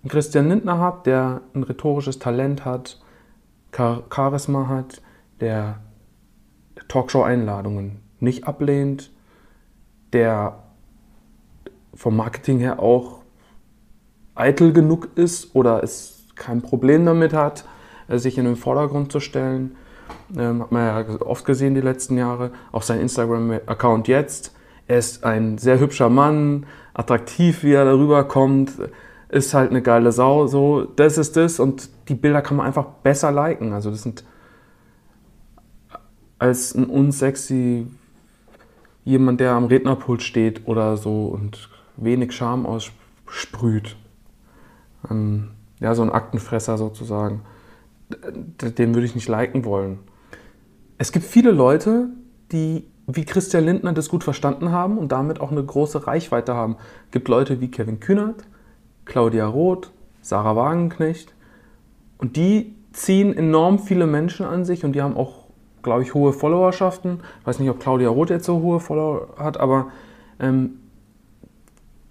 [0.02, 3.00] einen Christian Lindner habe, der ein rhetorisches Talent hat,
[3.72, 5.02] Charisma hat,
[5.40, 5.80] der
[6.88, 9.10] Talkshow-Einladungen nicht ablehnt,
[10.12, 10.62] der
[11.94, 13.20] vom Marketing her auch
[14.34, 17.64] eitel genug ist oder es kein Problem damit hat,
[18.08, 19.76] sich in den Vordergrund zu stellen,
[20.36, 22.50] ähm, hat man ja oft gesehen die letzten Jahre.
[22.72, 24.54] Auch sein Instagram-Account jetzt.
[24.86, 28.72] Er ist ein sehr hübscher Mann, attraktiv, wie er darüber kommt.
[29.28, 30.46] Ist halt eine geile Sau.
[30.46, 31.58] So, das ist das.
[31.58, 33.72] Und die Bilder kann man einfach besser liken.
[33.72, 34.24] Also, das sind
[36.38, 37.86] als ein unsexy
[39.04, 43.96] jemand, der am Rednerpult steht oder so und wenig Charme aussprüht.
[45.10, 45.50] Ähm,
[45.80, 47.42] ja, so ein Aktenfresser sozusagen.
[48.60, 49.98] Den würde ich nicht liken wollen.
[50.98, 52.10] Es gibt viele Leute,
[52.52, 52.84] die
[53.16, 56.76] wie Christian Lindner das gut verstanden haben und damit auch eine große Reichweite haben.
[57.06, 58.44] Es gibt Leute wie Kevin Kühnert,
[59.04, 61.34] Claudia Roth, Sarah Wagenknecht
[62.18, 65.46] und die ziehen enorm viele Menschen an sich und die haben auch,
[65.82, 67.20] glaube ich, hohe Followerschaften.
[67.40, 69.88] Ich weiß nicht, ob Claudia Roth jetzt so hohe Follower hat, aber
[70.38, 70.78] ähm,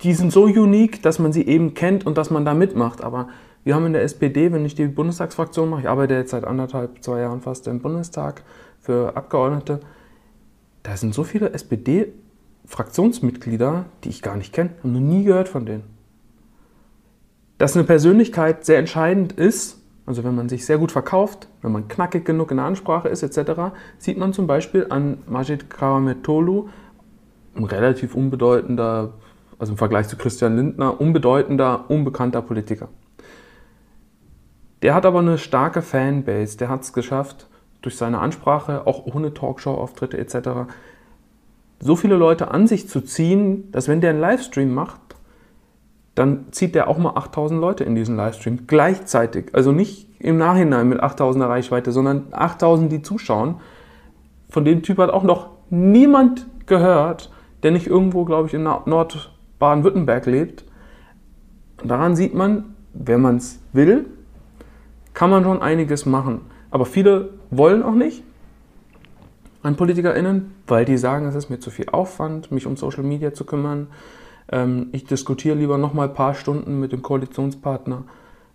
[0.01, 3.03] die sind so unique, dass man sie eben kennt und dass man da mitmacht.
[3.03, 3.27] Aber
[3.63, 7.03] wir haben in der SPD, wenn ich die Bundestagsfraktion mache, ich arbeite jetzt seit anderthalb,
[7.03, 8.43] zwei Jahren fast im Bundestag,
[8.79, 9.79] für Abgeordnete,
[10.83, 15.65] da sind so viele SPD-Fraktionsmitglieder, die ich gar nicht kenne, habe noch nie gehört von
[15.65, 15.83] denen.
[17.57, 21.87] Dass eine Persönlichkeit sehr entscheidend ist, also wenn man sich sehr gut verkauft, wenn man
[21.87, 26.67] knackig genug in der Ansprache ist etc., sieht man zum Beispiel an Majid Karametolu,
[27.55, 29.13] ein relativ unbedeutender,
[29.59, 32.89] also im Vergleich zu Christian Lindner, unbedeutender, unbekannter Politiker.
[34.81, 37.47] Der hat aber eine starke Fanbase, der hat es geschafft,
[37.81, 40.71] durch seine Ansprache, auch ohne Talkshow-Auftritte etc.,
[41.83, 44.99] so viele Leute an sich zu ziehen, dass wenn der einen Livestream macht,
[46.13, 49.47] dann zieht der auch mal 8000 Leute in diesen Livestream gleichzeitig.
[49.53, 53.55] Also nicht im Nachhinein mit 8000er Reichweite, sondern 8000, die zuschauen.
[54.49, 57.31] Von dem Typ hat auch noch niemand gehört,
[57.63, 60.65] der nicht irgendwo, glaube ich, in Nord-Baden-Württemberg lebt.
[61.81, 64.05] Und daran sieht man, wenn man es will,
[65.13, 66.41] kann man schon einiges machen.
[66.71, 68.23] Aber viele wollen auch nicht
[69.61, 73.33] an PolitikerInnen, weil die sagen, es ist mir zu viel Aufwand, mich um Social Media
[73.33, 73.87] zu kümmern.
[74.51, 78.05] Ähm, ich diskutiere lieber noch mal ein paar Stunden mit dem Koalitionspartner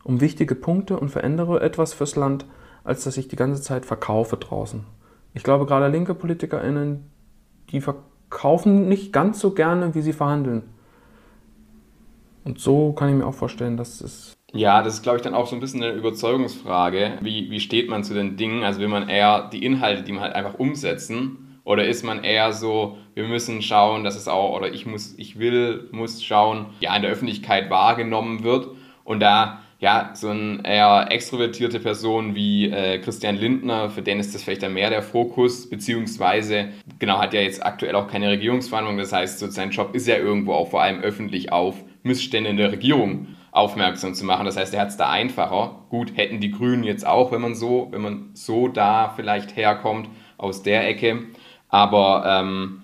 [0.02, 2.46] um wichtige Punkte und verändere etwas fürs Land,
[2.84, 4.84] als dass ich die ganze Zeit verkaufe draußen.
[5.34, 7.10] Ich glaube, gerade linke PolitikerInnen,
[7.70, 10.62] die verkaufen nicht ganz so gerne, wie sie verhandeln.
[12.44, 15.34] Und so kann ich mir auch vorstellen, dass es ja, das ist, glaube ich, dann
[15.34, 17.18] auch so ein bisschen eine Überzeugungsfrage.
[17.20, 18.64] Wie, wie steht man zu den Dingen?
[18.64, 21.60] Also will man eher die Inhalte, die man halt einfach umsetzen?
[21.64, 25.38] Oder ist man eher so, wir müssen schauen, dass es auch, oder ich muss, ich
[25.38, 28.68] will, muss schauen, ja, in der Öffentlichkeit wahrgenommen wird.
[29.02, 34.34] Und da, ja, so eine eher extrovertierte Person wie äh, Christian Lindner, für den ist
[34.34, 36.68] das vielleicht dann mehr der Fokus, beziehungsweise,
[37.00, 38.96] genau, hat ja jetzt aktuell auch keine Regierungsverhandlung.
[38.98, 42.56] Das heißt, so sein Job ist ja irgendwo auch vor allem öffentlich auf Missstände in
[42.56, 44.46] der Regierung aufmerksam zu machen.
[44.46, 45.76] Das heißt, er hat es da einfacher.
[45.88, 50.08] Gut, hätten die Grünen jetzt auch, wenn man so, wenn man so da vielleicht herkommt,
[50.36, 51.24] aus der Ecke.
[51.68, 52.82] Aber ähm,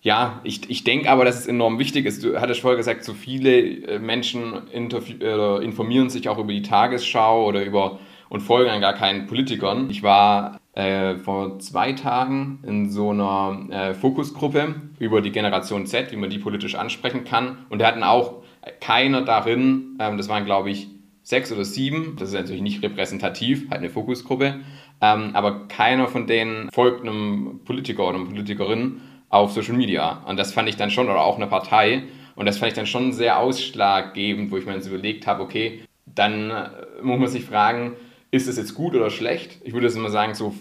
[0.00, 2.24] ja, ich, ich denke aber, dass es enorm wichtig ist.
[2.24, 7.64] Du hattest vorher gesagt, so viele äh, Menschen informieren sich auch über die Tagesschau oder
[7.64, 9.88] über und folgen dann gar keinen Politikern.
[9.90, 16.10] Ich war äh, vor zwei Tagen in so einer äh, Fokusgruppe über die Generation Z,
[16.12, 17.58] wie man die politisch ansprechen kann.
[17.68, 18.43] Und da hatten auch
[18.80, 20.88] keiner darin, ähm, das waren glaube ich
[21.22, 24.60] sechs oder sieben, das ist natürlich nicht repräsentativ, halt eine Fokusgruppe,
[25.00, 29.00] ähm, aber keiner von denen folgt einem Politiker oder einer Politikerin
[29.30, 30.22] auf Social Media.
[30.26, 32.04] Und das fand ich dann schon, oder auch eine Partei,
[32.36, 35.80] und das fand ich dann schon sehr ausschlaggebend, wo ich mir jetzt überlegt habe, okay,
[36.06, 36.68] dann äh,
[37.02, 37.96] muss man sich fragen,
[38.30, 39.60] ist es jetzt gut oder schlecht?
[39.64, 40.54] Ich würde jetzt immer sagen, so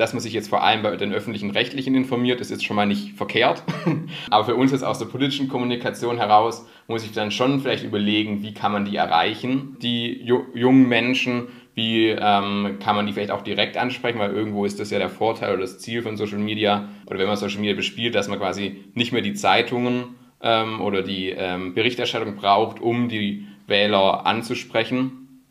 [0.00, 2.86] dass man sich jetzt vor allem bei den öffentlichen Rechtlichen informiert, ist jetzt schon mal
[2.86, 3.62] nicht verkehrt.
[4.30, 8.42] Aber für uns jetzt aus der politischen Kommunikation heraus muss ich dann schon vielleicht überlegen,
[8.42, 13.42] wie kann man die erreichen, die jungen Menschen, wie ähm, kann man die vielleicht auch
[13.42, 16.88] direkt ansprechen, weil irgendwo ist das ja der Vorteil oder das Ziel von Social Media
[17.04, 21.02] oder wenn man Social Media bespielt, dass man quasi nicht mehr die Zeitungen ähm, oder
[21.02, 25.42] die ähm, Berichterstattung braucht, um die Wähler anzusprechen.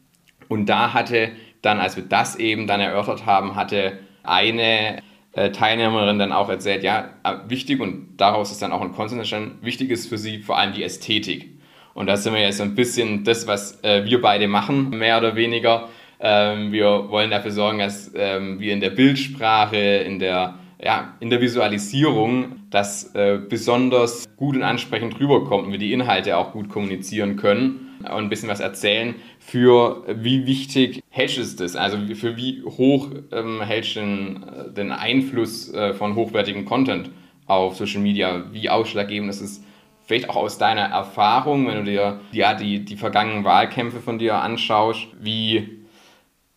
[0.48, 5.02] Und da hatte dann, als wir das eben dann erörtert haben, hatte eine
[5.34, 9.20] äh, Teilnehmerin dann auch erzählt, ja, äh, wichtig und daraus ist dann auch ein Konsens
[9.20, 11.50] entstanden, wichtig ist für sie vor allem die Ästhetik.
[11.94, 15.18] Und da sind wir jetzt so ein bisschen das, was äh, wir beide machen, mehr
[15.18, 15.90] oder weniger.
[16.20, 21.30] Ähm, wir wollen dafür sorgen, dass ähm, wir in der Bildsprache, in der, ja, in
[21.30, 23.14] der Visualisierung, das
[23.50, 28.30] besonders gut und ansprechend rüberkommt und wir die Inhalte auch gut kommunizieren können und ein
[28.30, 29.16] bisschen was erzählen
[29.50, 31.76] für wie wichtig du das?
[31.76, 37.10] Also für wie hoch ähm, hältst du den, äh, den Einfluss äh, von hochwertigem Content
[37.48, 38.46] auf Social Media?
[38.52, 39.64] Wie ausschlaggebend ist es
[40.06, 44.36] vielleicht auch aus deiner Erfahrung, wenn du dir ja, die, die vergangenen Wahlkämpfe von dir
[44.36, 45.80] anschaust, wie,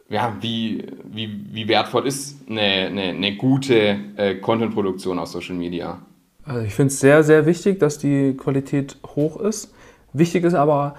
[0.09, 6.03] ja, wie, wie, wie wertvoll ist eine, eine, eine gute äh, Content-Produktion aus Social Media?
[6.45, 9.73] Also ich finde es sehr, sehr wichtig, dass die Qualität hoch ist.
[10.13, 10.97] Wichtig ist aber,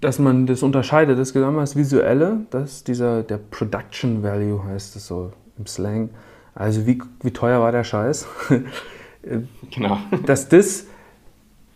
[0.00, 1.18] dass man das unterscheidet.
[1.18, 6.10] Das gesamte das Visuelle, das dieser, der Production Value heißt es so im Slang.
[6.54, 8.26] Also wie, wie teuer war der Scheiß?
[9.70, 9.98] genau.
[10.26, 10.86] Dass das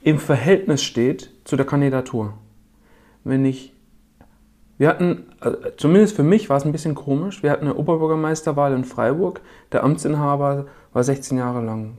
[0.02, 2.34] im Verhältnis steht zu der Kandidatur.
[3.24, 3.74] Wenn ich,
[4.78, 8.72] wir hatten, also zumindest für mich war es ein bisschen komisch, wir hatten eine Oberbürgermeisterwahl
[8.72, 11.98] in Freiburg, der Amtsinhaber war 16 Jahre lang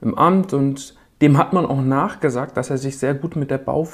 [0.00, 3.58] im Amt und dem hat man auch nachgesagt, dass er sich sehr gut mit der
[3.58, 3.88] Bau,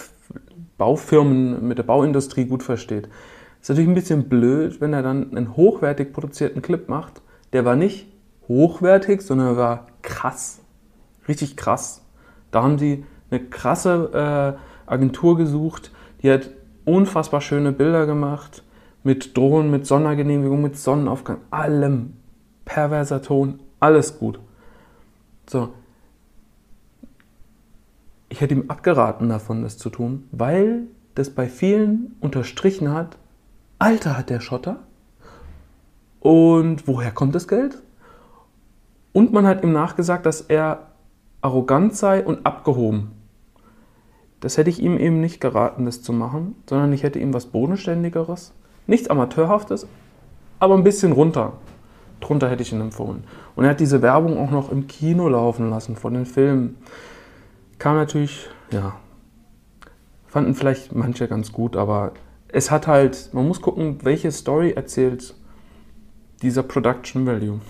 [0.79, 3.09] Baufirmen, mit der Bauindustrie gut versteht.
[3.61, 7.23] Ist natürlich ein bisschen blöd, wenn er dann einen hochwertig produzierten Clip macht.
[7.53, 8.09] Der war nicht
[8.49, 10.61] hochwertig, sondern war krass.
[11.29, 12.03] Richtig krass.
[12.51, 15.91] Da haben sie eine krasse äh, Agentur gesucht,
[16.23, 16.51] die hat
[16.85, 18.63] unfassbar schöne Bilder gemacht.
[19.05, 22.15] Mit Drohnen, mit Sondergenehmigung, mit Sonnenaufgang, allem.
[22.65, 24.39] Perverser Ton, alles gut.
[25.49, 25.71] So,
[28.33, 33.19] ich hätte ihm abgeraten davon, das zu tun, weil das bei vielen unterstrichen hat,
[33.79, 34.79] Alter hat der Schotter.
[36.21, 37.83] Und woher kommt das Geld?
[39.13, 40.87] Und man hat ihm nachgesagt, dass er
[41.43, 43.11] arrogant sei und abgehoben.
[44.41, 47.45] Das hätte ich ihm eben nicht geraten, das zu machen, sondern ich hätte ihm was
[47.45, 48.55] Bodenständigeres,
[48.87, 49.87] nichts Amateurhaftes,
[50.59, 51.53] aber ein bisschen runter.
[52.21, 53.25] Drunter hätte ich ihn empfohlen.
[53.57, 56.79] Und er hat diese Werbung auch noch im Kino laufen lassen von den Filmen
[57.83, 58.95] kam natürlich, ja,
[60.29, 62.13] fanden vielleicht manche ganz gut, aber
[62.47, 65.35] es hat halt, man muss gucken, welche Story erzählt
[66.43, 67.61] dieser Production Value.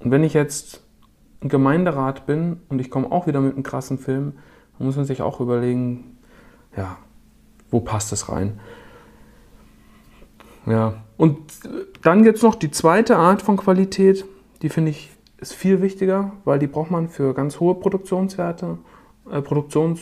[0.00, 0.82] Und wenn ich jetzt
[1.40, 4.32] ein Gemeinderat bin und ich komme auch wieder mit einem krassen Film,
[4.76, 6.18] dann muss man sich auch überlegen,
[6.76, 6.98] ja,
[7.70, 8.58] wo passt das rein?
[10.66, 11.38] Ja, und
[12.02, 14.24] dann gibt es noch die zweite Art von Qualität,
[14.62, 18.78] die finde ich ist viel wichtiger, weil die braucht man für ganz hohe Produktionswerte,
[19.30, 20.00] äh, Produktions,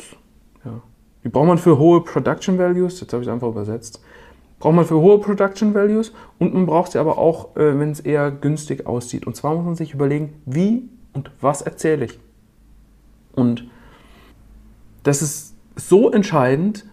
[0.64, 0.80] ja,
[1.24, 4.02] die braucht man für hohe Production Values, jetzt habe ich es einfach übersetzt,
[4.58, 8.00] braucht man für hohe Production Values und man braucht sie aber auch, äh, wenn es
[8.00, 9.26] eher günstig aussieht.
[9.26, 12.20] Und zwar muss man sich überlegen, wie und was erzähle ich.
[13.32, 13.68] Und
[15.02, 16.84] das ist so entscheidend,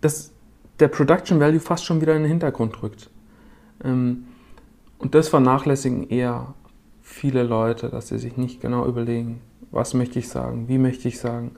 [0.00, 0.32] dass
[0.78, 3.10] der Production Value fast schon wieder in den Hintergrund rückt.
[3.84, 4.26] Ähm,
[4.98, 6.54] und das vernachlässigen eher
[7.10, 11.18] viele Leute, dass sie sich nicht genau überlegen, was möchte ich sagen, wie möchte ich
[11.18, 11.52] sagen.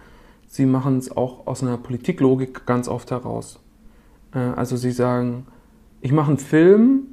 [0.46, 3.60] Sie machen es auch aus einer Politiklogik ganz oft heraus.
[4.34, 5.46] Äh, also sie sagen,
[6.00, 7.06] ich mache einen Film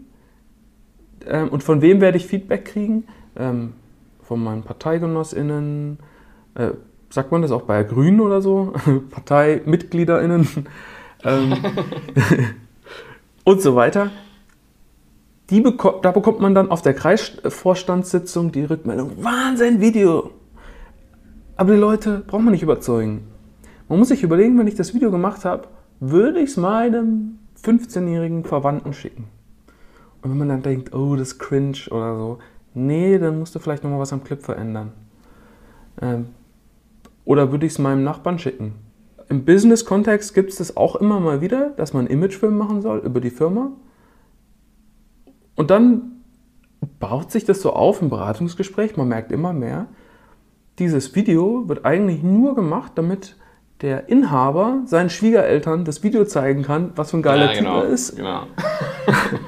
[1.25, 3.06] ähm, und von wem werde ich Feedback kriegen?
[3.36, 3.73] Ähm,
[4.23, 5.99] von meinen ParteigenossInnen,
[6.56, 6.71] äh,
[7.10, 8.73] sagt man das auch bei Grünen oder so?
[9.10, 10.47] ParteimitgliederInnen.
[11.23, 11.54] ähm,
[13.43, 14.12] und so weiter.
[15.50, 20.32] Die beko da bekommt man dann auf der Kreisvorstandssitzung die Rückmeldung, Wahnsinn, Video.
[21.58, 23.28] Aber die Leute braucht man nicht überzeugen.
[23.88, 25.68] Man muss sich überlegen, wenn ich das Video gemacht habe,
[26.00, 29.26] würde ich es meinem 15-jährigen Verwandten schicken.
[30.22, 32.38] Und wenn man dann denkt, oh, das ist cringe oder so,
[32.74, 34.92] nee, dann musst du vielleicht nochmal was am Clip verändern.
[36.02, 36.28] Ähm,
[37.26, 38.76] oder würde ich es meinem Nachbarn schicken?
[39.30, 43.20] Im Business-Kontext gibt es das auch immer mal wieder, dass man Imagefilm machen soll über
[43.20, 43.72] die Firma.
[45.60, 46.22] Und dann
[47.02, 48.95] baut sich das so auf im Beratungsgespräch.
[48.95, 49.88] Man merkt immer mehr,
[50.80, 53.36] dieses Video wird eigentlich nur gemacht, damit
[53.82, 57.89] der Inhaber seinen Schwiegereltern das Video zeigen kann, was für ein geiler ja, genau, Typ
[57.89, 58.15] er ist.
[58.15, 58.43] Genau.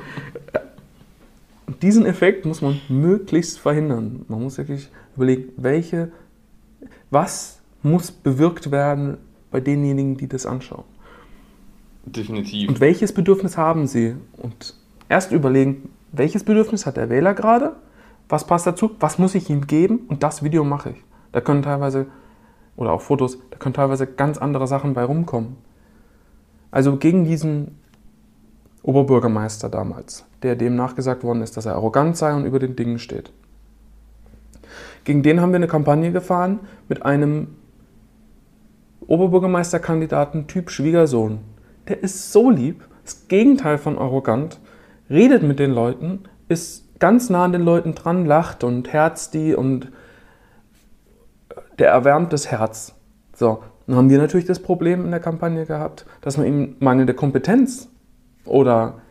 [1.81, 4.25] Diesen Effekt muss man möglichst verhindern.
[4.27, 6.11] Man muss wirklich überlegen, welche,
[7.09, 9.15] was muss bewirkt werden
[9.49, 10.83] bei denjenigen, die das anschauen.
[12.05, 12.67] Definitiv.
[12.67, 14.17] Und welches Bedürfnis haben sie?
[14.35, 14.75] Und
[15.07, 17.75] erst überlegen, welches Bedürfnis hat der Wähler gerade?
[18.29, 18.91] Was passt dazu?
[18.99, 20.05] Was muss ich ihm geben?
[20.07, 21.03] Und das Video mache ich.
[21.31, 22.07] Da können teilweise,
[22.75, 25.57] oder auch Fotos, da können teilweise ganz andere Sachen bei rumkommen.
[26.71, 27.77] Also gegen diesen
[28.83, 32.99] Oberbürgermeister damals, der dem nachgesagt worden ist, dass er arrogant sei und über den Dingen
[32.99, 33.31] steht.
[35.03, 37.55] Gegen den haben wir eine Kampagne gefahren mit einem
[39.07, 41.39] Oberbürgermeisterkandidaten Typ Schwiegersohn.
[41.87, 44.59] Der ist so lieb, das Gegenteil von arrogant,
[45.11, 49.53] redet mit den Leuten, ist ganz nah an den Leuten dran, lacht und herzt die
[49.53, 49.91] und
[51.77, 52.95] der erwärmt das Herz.
[53.35, 57.13] So, dann haben wir natürlich das Problem in der Kampagne gehabt, dass man ihm mangelnde
[57.13, 57.89] Kompetenz
[58.45, 59.01] oder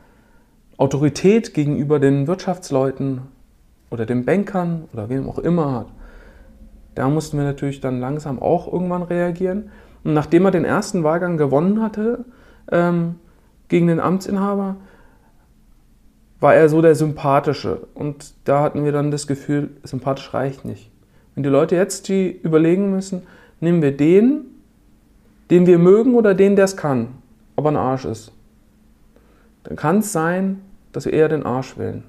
[0.76, 3.22] Autorität gegenüber den Wirtschaftsleuten
[3.90, 5.86] oder den Bankern oder wem auch immer hat.
[6.94, 9.70] Da mussten wir natürlich dann langsam auch irgendwann reagieren.
[10.04, 12.24] Und nachdem er den ersten Wahlgang gewonnen hatte
[12.70, 13.16] ähm,
[13.68, 14.76] gegen den Amtsinhaber,
[16.40, 17.87] war er so der Sympathische.
[17.94, 20.90] Und da hatten wir dann das Gefühl, sympathisch reicht nicht.
[21.35, 23.22] Wenn die Leute jetzt die überlegen müssen,
[23.61, 24.46] nehmen wir den,
[25.50, 27.09] den wir mögen oder den, der es kann,
[27.57, 28.33] aber ein Arsch ist
[29.64, 30.61] dann kann es sein,
[30.92, 32.05] dass wir eher den Arsch wählen.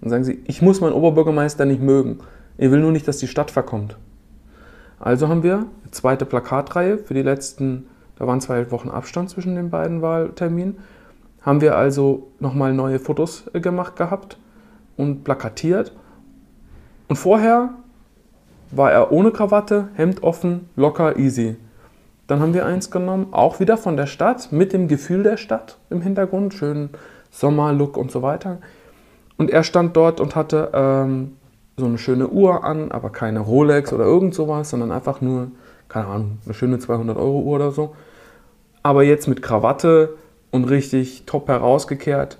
[0.00, 2.20] Dann sagen sie, ich muss meinen Oberbürgermeister nicht mögen.
[2.56, 3.96] Ich will nur nicht, dass die Stadt verkommt.
[5.00, 9.54] Also haben wir eine zweite Plakatreihe für die letzten, da waren zwei Wochen Abstand zwischen
[9.54, 10.76] den beiden Wahlterminen,
[11.42, 14.38] haben wir also nochmal neue Fotos äh, gemacht gehabt
[14.96, 15.92] und plakatiert.
[17.08, 17.70] Und vorher
[18.70, 21.56] war er ohne Krawatte, Hemd offen, locker, easy.
[22.26, 25.78] Dann haben wir eins genommen, auch wieder von der Stadt, mit dem Gefühl der Stadt
[25.88, 26.90] im Hintergrund, schönen
[27.30, 28.58] Sommerlook und so weiter.
[29.38, 31.36] Und er stand dort und hatte ähm,
[31.78, 35.52] so eine schöne Uhr an, aber keine Rolex oder irgend sowas, sondern einfach nur,
[35.88, 37.94] keine Ahnung, eine schöne 200-Euro-Uhr oder so.
[38.82, 40.10] Aber jetzt mit Krawatte
[40.50, 42.38] und richtig top herausgekehrt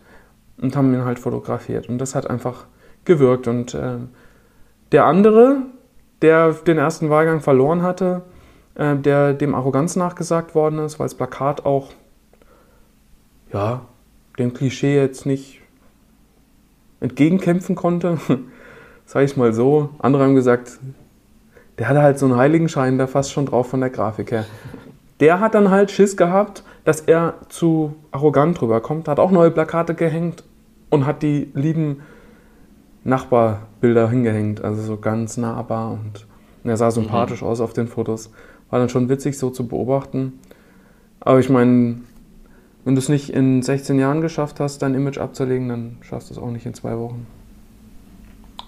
[0.60, 1.88] und haben ihn halt fotografiert.
[1.88, 2.66] Und das hat einfach
[3.04, 3.48] gewirkt.
[3.48, 3.98] Und äh,
[4.92, 5.62] der andere,
[6.22, 8.22] der den ersten Wahlgang verloren hatte,
[8.74, 11.90] äh, der dem Arroganz nachgesagt worden ist, weil das Plakat auch,
[13.52, 13.82] ja,
[14.38, 15.60] dem Klischee jetzt nicht
[17.00, 18.18] entgegenkämpfen konnte.
[19.06, 19.90] Sag ich mal so.
[19.98, 20.78] Andere haben gesagt,
[21.78, 24.44] der hatte halt so einen Heiligenschein da fast schon drauf von der Grafik her.
[25.20, 29.94] Der hat dann halt Schiss gehabt, dass er zu arrogant rüberkommt, hat auch neue Plakate
[29.94, 30.42] gehängt
[30.88, 32.00] und hat die lieben
[33.04, 36.26] Nachbarbilder hingehängt, also so ganz nahbar und
[36.64, 37.48] er sah sympathisch mhm.
[37.48, 38.32] aus auf den Fotos.
[38.70, 40.38] War dann schon witzig so zu beobachten.
[41.20, 41.98] Aber ich meine,
[42.86, 46.32] wenn du es nicht in 16 Jahren geschafft hast, dein Image abzulegen, dann schaffst du
[46.32, 47.26] es auch nicht in zwei Wochen.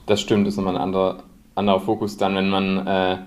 [0.04, 1.22] Das stimmt, das ist nochmal ein anderer,
[1.54, 3.22] anderer Fokus dann, wenn man äh, ja,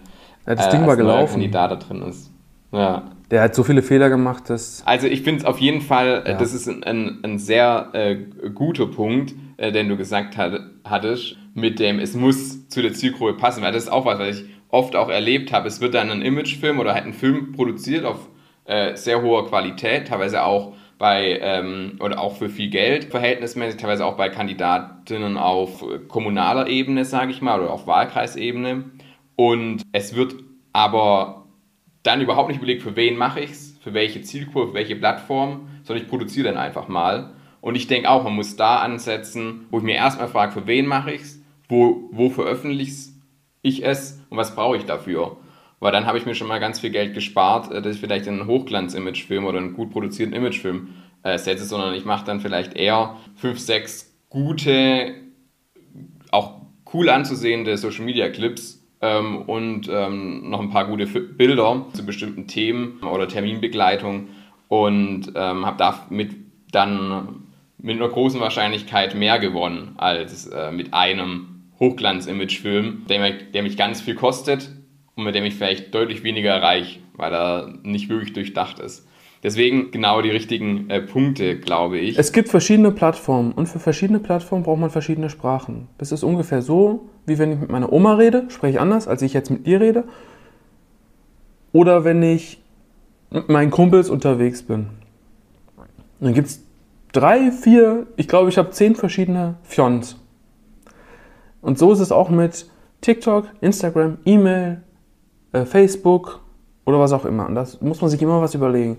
[0.45, 1.31] das äh, Ding war gelaufen.
[1.31, 2.29] Kandidat da drin ist.
[2.71, 3.05] Ja.
[3.33, 4.83] Der hat so viele Fehler gemacht, dass.
[4.85, 6.37] Also ich finde es auf jeden Fall, äh, ja.
[6.37, 8.15] das ist ein, ein sehr äh,
[8.53, 13.33] guter Punkt, äh, den du gesagt hat, hattest, mit dem es muss zu der Zielgruppe
[13.33, 15.67] passen, weil das ist auch was, was ich oft auch erlebt habe.
[15.67, 18.29] Es wird dann ein Imagefilm oder halt ein Film produziert auf
[18.65, 24.05] äh, sehr hoher Qualität, teilweise auch bei ähm, oder auch für viel Geld verhältnismäßig, teilweise
[24.05, 28.91] auch bei Kandidatinnen auf kommunaler Ebene, sage ich mal, oder auf Wahlkreisebene.
[29.35, 30.35] Und es wird
[30.71, 31.42] aber
[32.03, 35.69] dann überhaupt nicht überlegt, für wen mache ich es, für welche Zielgruppe, für welche Plattform,
[35.83, 37.33] sondern ich produziere dann einfach mal.
[37.61, 40.85] Und ich denke auch, man muss da ansetzen, wo ich mir erstmal frage, für wen
[40.85, 43.13] mache ich es, wo, wo veröffentliche
[43.61, 45.37] ich es und was brauche ich dafür.
[45.79, 48.27] Weil dann habe ich mir schon mal ganz viel Geld gespart, äh, dass ich vielleicht
[48.27, 50.89] einen Hochglanz-Imagefilm oder einen gut produzierten Imagefilm
[51.23, 55.15] äh, setze, sondern ich mache dann vielleicht eher fünf, sechs gute,
[56.31, 56.61] auch
[56.93, 63.27] cool anzusehende Social-Media-Clips ähm, und ähm, noch ein paar gute Bilder zu bestimmten Themen oder
[63.27, 64.29] Terminbegleitung
[64.69, 66.35] und ähm, habe damit
[66.71, 67.43] dann
[67.77, 73.99] mit einer großen Wahrscheinlichkeit mehr gewonnen als äh, mit einem Hochglanz-Imagefilm, der, der mich ganz
[73.99, 74.71] viel kostet
[75.15, 79.05] und mit dem ich vielleicht deutlich weniger erreiche, weil er nicht wirklich durchdacht ist.
[79.43, 82.17] Deswegen genau die richtigen äh, Punkte, glaube ich.
[82.17, 85.89] Es gibt verschiedene Plattformen und für verschiedene Plattformen braucht man verschiedene Sprachen.
[85.97, 89.21] Das ist ungefähr so, wie wenn ich mit meiner Oma rede, spreche ich anders, als
[89.21, 90.03] ich jetzt mit dir rede.
[91.71, 92.61] Oder wenn ich
[93.29, 94.89] mit meinen Kumpels unterwegs bin.
[96.19, 96.63] Dann gibt es
[97.11, 100.17] drei, vier, ich glaube, ich habe zehn verschiedene Fions.
[101.61, 102.69] Und so ist es auch mit
[103.01, 104.81] TikTok, Instagram, E-Mail,
[105.51, 106.41] äh, Facebook
[106.85, 107.47] oder was auch immer.
[107.47, 108.97] Und das muss man sich immer was überlegen.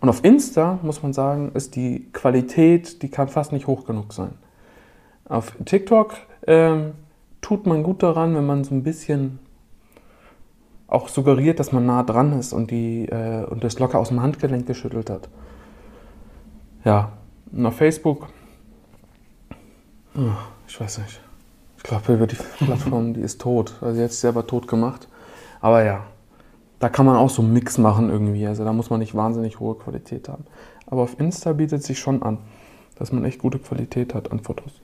[0.00, 4.12] Und auf Insta, muss man sagen, ist die Qualität, die kann fast nicht hoch genug
[4.12, 4.32] sein.
[5.28, 6.14] Auf TikTok
[6.46, 6.92] ähm,
[7.46, 9.38] tut man gut daran, wenn man so ein bisschen
[10.88, 14.20] auch suggeriert, dass man nah dran ist und, die, äh, und das locker aus dem
[14.20, 15.28] Handgelenk geschüttelt hat.
[16.84, 17.12] Ja,
[17.52, 18.26] und auf Facebook,
[20.16, 20.22] oh,
[20.66, 21.20] ich weiß nicht.
[21.76, 23.74] Ich glaube, über die Plattform, die ist tot.
[23.80, 25.06] Also jetzt selber tot gemacht.
[25.60, 26.04] Aber ja,
[26.80, 28.44] da kann man auch so einen Mix machen irgendwie.
[28.48, 30.46] Also da muss man nicht wahnsinnig hohe Qualität haben.
[30.88, 32.38] Aber auf Insta bietet sich schon an,
[32.96, 34.82] dass man echt gute Qualität hat an Fotos.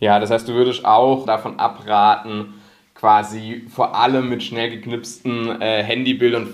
[0.00, 2.54] Ja, das heißt, du würdest auch davon abraten,
[2.94, 6.48] quasi vor allem mit schnell geknipsten äh, Handybildern.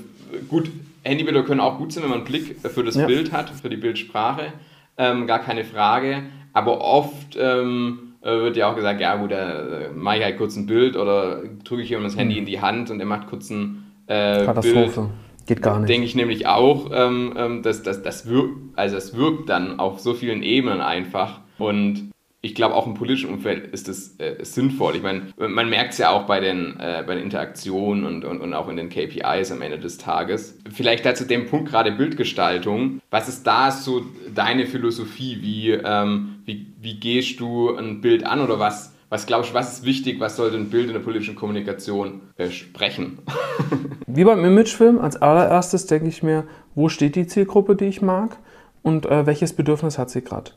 [0.49, 0.70] Gut,
[1.03, 3.07] Handybilder können auch gut sein, wenn man einen Blick für das ja.
[3.07, 4.53] Bild hat, für die Bildsprache.
[4.97, 6.22] Ähm, gar keine Frage.
[6.53, 10.38] Aber oft ähm, äh, wird ja auch gesagt, ja gut, da äh, mache ich halt
[10.38, 12.40] kurz ein Bild oder drücke ich jemandem das Handy mhm.
[12.40, 15.01] in die Hand und er macht kurz ein äh, Katastrophe.
[15.01, 15.11] Bild.
[15.47, 15.88] Geht gar nicht.
[15.88, 19.99] Denke ich nämlich auch, ähm, ähm, dass das, das wirkt, also es wirkt dann auf
[19.99, 21.40] so vielen Ebenen einfach.
[21.59, 22.12] Und
[22.45, 24.97] ich glaube, auch im politischen Umfeld ist es äh, sinnvoll.
[24.97, 28.40] Ich meine, man merkt es ja auch bei den, äh, bei den Interaktionen und, und,
[28.40, 30.59] und auch in den KPIs am Ende des Tages.
[30.72, 33.01] Vielleicht da zu dem Punkt gerade Bildgestaltung.
[33.11, 34.03] Was ist da so
[34.34, 35.38] deine Philosophie?
[35.40, 39.74] Wie, ähm, wie, wie gehst du ein Bild an oder was, was glaubst du, was
[39.74, 40.18] ist wichtig?
[40.18, 43.18] Was sollte ein Bild in der politischen Kommunikation äh, sprechen?
[44.09, 48.36] Wie beim Imagefilm, als allererstes denke ich mir, wo steht die Zielgruppe, die ich mag
[48.82, 50.51] und äh, welches Bedürfnis hat sie gerade?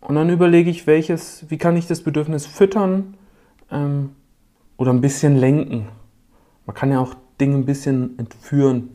[0.00, 3.14] Und dann überlege ich, welches, wie kann ich das Bedürfnis füttern
[3.70, 4.10] ähm,
[4.76, 5.88] oder ein bisschen lenken.
[6.66, 8.90] Man kann ja auch Dinge ein bisschen entführen.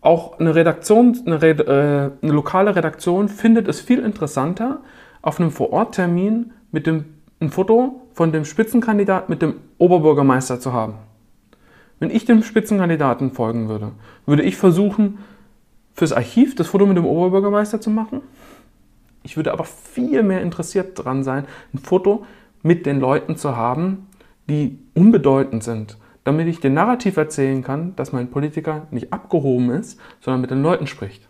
[0.00, 4.80] Auch eine Redaktion, eine, Red, äh, eine lokale Redaktion findet es viel interessanter,
[5.22, 7.04] auf einem Vororttermin mit dem
[7.40, 10.94] ein Foto von dem Spitzenkandidat mit dem Oberbürgermeister zu haben.
[12.00, 13.92] Wenn ich dem Spitzenkandidaten folgen würde,
[14.26, 15.18] würde ich versuchen,
[15.94, 18.22] fürs Archiv das Foto mit dem Oberbürgermeister zu machen
[19.22, 22.24] ich würde aber viel mehr interessiert daran sein, ein Foto
[22.62, 24.08] mit den Leuten zu haben,
[24.48, 30.00] die unbedeutend sind, damit ich den Narrativ erzählen kann, dass mein Politiker nicht abgehoben ist,
[30.20, 31.28] sondern mit den Leuten spricht.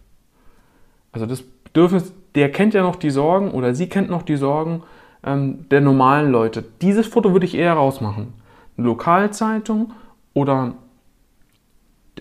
[1.13, 4.83] Also das Bedürfnis, der kennt ja noch die Sorgen oder sie kennt noch die Sorgen
[5.25, 6.65] ähm, der normalen Leute.
[6.81, 8.35] Dieses Foto würde ich eher rausmachen.
[8.77, 9.93] Eine Lokalzeitung
[10.35, 10.75] oder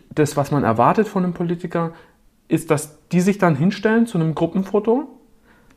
[0.09, 1.93] das, was man erwartet von einem Politiker,
[2.47, 5.07] ist, dass die sich dann hinstellen zu einem Gruppenfoto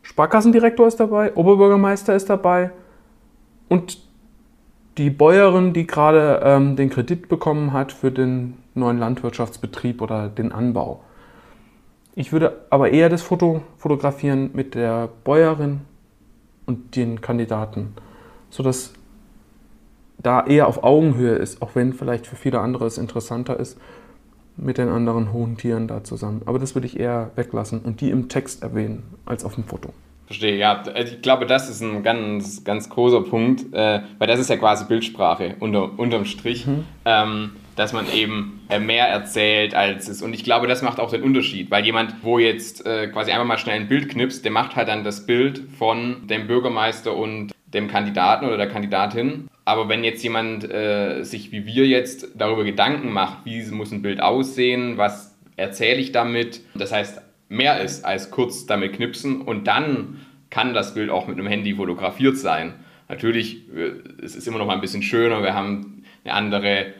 [0.02, 2.70] Sparkassendirektor ist dabei, Oberbürgermeister ist dabei
[3.68, 3.98] und
[4.98, 10.52] die Bäuerin, die gerade ähm, den Kredit bekommen hat für den neuen Landwirtschaftsbetrieb oder den
[10.52, 11.00] Anbau.
[12.14, 15.80] Ich würde aber eher das Foto fotografieren mit der Bäuerin
[16.66, 17.94] und den Kandidaten,
[18.50, 18.92] sodass
[20.18, 23.78] da eher auf Augenhöhe ist, auch wenn vielleicht für viele andere es interessanter ist,
[24.56, 26.42] mit den anderen hohen Tieren da zusammen.
[26.46, 29.92] Aber das würde ich eher weglassen und die im Text erwähnen als auf dem Foto.
[30.30, 30.84] Verstehe, ja.
[30.94, 34.84] Ich glaube, das ist ein ganz, ganz großer Punkt, äh, weil das ist ja quasi
[34.84, 36.84] Bildsprache unter, unterm Strich, mhm.
[37.04, 40.22] ähm, dass man eben äh, mehr erzählt als es.
[40.22, 43.44] Und ich glaube, das macht auch den Unterschied, weil jemand, wo jetzt äh, quasi einfach
[43.44, 47.50] mal schnell ein Bild knipst, der macht halt dann das Bild von dem Bürgermeister und
[47.72, 49.48] dem Kandidaten oder der Kandidatin.
[49.64, 54.02] Aber wenn jetzt jemand äh, sich wie wir jetzt darüber Gedanken macht, wie muss ein
[54.02, 59.66] Bild aussehen, was erzähle ich damit, das heißt mehr ist als kurz damit knipsen und
[59.66, 62.74] dann kann das Bild auch mit einem Handy fotografiert sein.
[63.08, 63.92] Natürlich, äh,
[64.22, 66.94] es ist immer noch mal ein bisschen schöner, wir haben eine andere,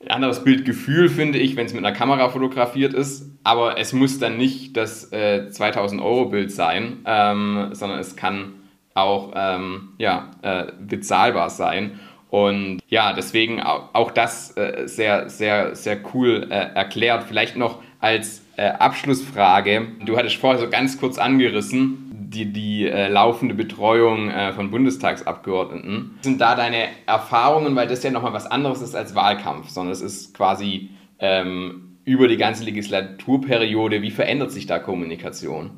[0.00, 4.18] ein anderes Bildgefühl, finde ich, wenn es mit einer Kamera fotografiert ist, aber es muss
[4.18, 8.54] dann nicht das äh, 2000 Euro Bild sein, ähm, sondern es kann
[9.00, 12.00] auch ähm, ja, äh, bezahlbar sein.
[12.30, 17.24] Und ja, deswegen auch, auch das äh, sehr, sehr, sehr cool äh, erklärt.
[17.24, 19.86] Vielleicht noch als äh, Abschlussfrage.
[20.04, 26.18] Du hattest vorher so ganz kurz angerissen, die, die äh, laufende Betreuung äh, von Bundestagsabgeordneten.
[26.20, 30.02] Sind da deine Erfahrungen, weil das ja nochmal was anderes ist als Wahlkampf, sondern es
[30.02, 35.70] ist quasi ähm, über die ganze Legislaturperiode, wie verändert sich da Kommunikation?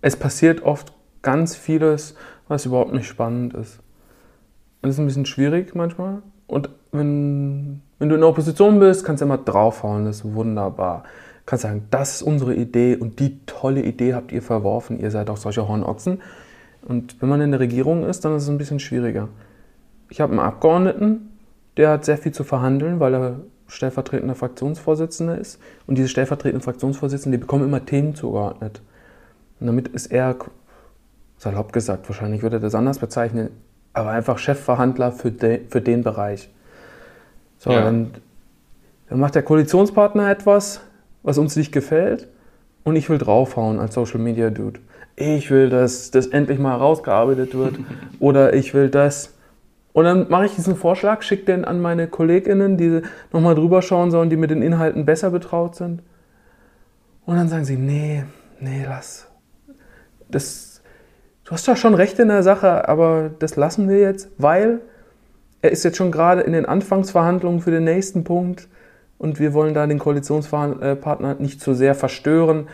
[0.00, 0.92] Es passiert oft
[1.24, 2.14] ganz vieles,
[2.46, 3.80] was überhaupt nicht spannend ist.
[4.80, 6.22] Und das ist ein bisschen schwierig manchmal.
[6.46, 11.02] Und wenn, wenn du in der Opposition bist, kannst du immer draufhauen, das ist wunderbar.
[11.38, 15.10] Du kannst sagen, das ist unsere Idee und die tolle Idee habt ihr verworfen, ihr
[15.10, 16.20] seid auch solche Hornochsen.
[16.86, 19.28] Und wenn man in der Regierung ist, dann ist es ein bisschen schwieriger.
[20.10, 21.30] Ich habe einen Abgeordneten,
[21.76, 25.58] der hat sehr viel zu verhandeln, weil er stellvertretender Fraktionsvorsitzender ist.
[25.86, 28.82] Und diese stellvertretenden Fraktionsvorsitzenden, die bekommen immer Themen zugeordnet.
[29.60, 30.36] Und damit ist er,
[31.36, 33.50] salopp gesagt, wahrscheinlich würde er das anders bezeichnen,
[33.92, 36.50] aber einfach Chefverhandler für, de, für den Bereich.
[37.58, 37.82] So, ja.
[37.82, 38.12] dann,
[39.08, 40.80] dann macht der Koalitionspartner etwas,
[41.22, 42.28] was uns nicht gefällt
[42.84, 44.80] und ich will draufhauen als Social Media Dude.
[45.16, 47.78] Ich will, dass das endlich mal rausgearbeitet wird
[48.20, 49.34] oder ich will das.
[49.92, 54.10] Und dann mache ich diesen Vorschlag, schicke den an meine KollegInnen, die nochmal drüber schauen
[54.10, 56.02] sollen, die mit den Inhalten besser betraut sind.
[57.26, 58.24] Und dann sagen sie, nee,
[58.58, 59.28] nee, lass.
[60.28, 60.73] Das,
[61.44, 64.80] du hast doch schon recht in der Sache, aber das lassen wir jetzt, weil
[65.62, 68.68] er ist jetzt schon gerade in den Anfangsverhandlungen für den nächsten Punkt
[69.18, 72.68] und wir wollen da den Koalitionspartner nicht zu sehr verstören.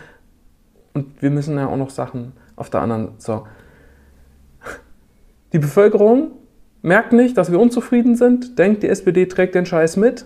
[0.94, 3.12] Und wir müssen ja auch noch Sachen auf der anderen.
[3.18, 3.46] So.
[5.52, 6.32] Die Bevölkerung
[6.82, 10.24] merkt nicht, dass wir unzufrieden sind, denkt, die SPD trägt den Scheiß mit,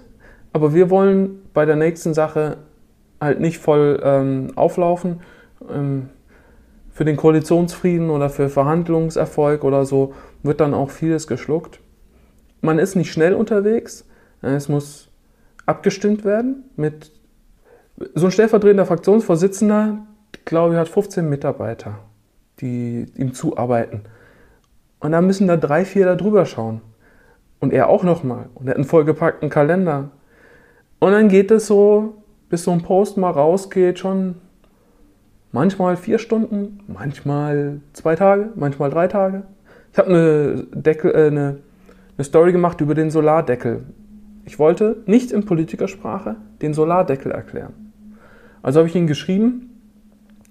[0.53, 2.59] aber wir wollen bei der nächsten Sache
[3.20, 5.20] halt nicht voll ähm, auflaufen.
[5.70, 6.09] Ähm,
[6.95, 10.14] für den Koalitionsfrieden oder für Verhandlungserfolg oder so
[10.45, 11.80] wird dann auch vieles geschluckt.
[12.61, 14.07] Man ist nicht schnell unterwegs,
[14.40, 15.11] es muss
[15.66, 17.11] abgestimmt werden mit
[18.14, 19.99] so ein stellvertretender Fraktionsvorsitzender,
[20.45, 21.99] glaube ich, hat 15 Mitarbeiter,
[22.61, 24.03] die ihm zuarbeiten.
[25.01, 26.80] Und da müssen da drei, vier da drüber schauen.
[27.61, 28.51] Und er auch nochmal.
[28.55, 30.11] Und er hat einen vollgepackten Kalender.
[30.99, 34.36] Und dann geht es so, bis so ein Post mal rausgeht, schon
[35.55, 39.44] manchmal vier Stunden, manchmal zwei Tage, manchmal drei Tage.
[39.92, 41.59] Ich habe eine, äh, eine,
[42.18, 43.84] eine Story gemacht über den Solardeckel.
[44.44, 47.72] Ich wollte nicht in Politikersprache den Solardeckel erklären.
[48.62, 49.70] Also habe ich ihn geschrieben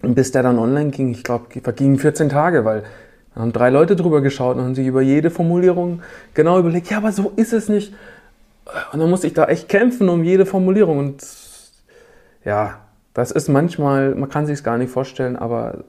[0.01, 2.83] und bis der dann online ging, ich glaube, vergingen 14 Tage, weil
[3.35, 6.01] da haben drei Leute drüber geschaut und haben sich über jede Formulierung
[6.33, 7.93] genau überlegt, ja, aber so ist es nicht.
[8.93, 11.23] Und dann musste ich da echt kämpfen um jede Formulierung und
[12.45, 12.79] ja,
[13.13, 15.83] das ist manchmal, man kann sich es gar nicht vorstellen, aber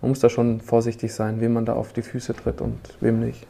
[0.00, 3.20] man muss da schon vorsichtig sein, wem man da auf die Füße tritt und wem
[3.20, 3.46] nicht.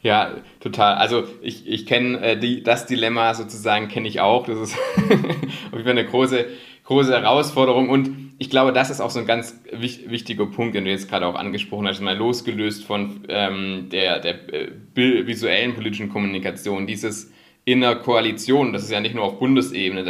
[0.00, 0.96] Ja, total.
[0.96, 4.46] Also ich, ich kenne äh, das Dilemma sozusagen, kenne ich auch.
[4.46, 6.46] Das ist auf jeden Fall eine große,
[6.84, 7.88] große Herausforderung.
[7.88, 11.26] Und ich glaube, das ist auch so ein ganz wichtiger Punkt, den du jetzt gerade
[11.26, 16.88] auch angesprochen hast, mal losgelöst von ähm, der, der äh, visuellen politischen Kommunikation.
[16.88, 17.30] Dieses
[17.64, 20.02] in der Koalition, das ist ja nicht nur auf Bundesebene,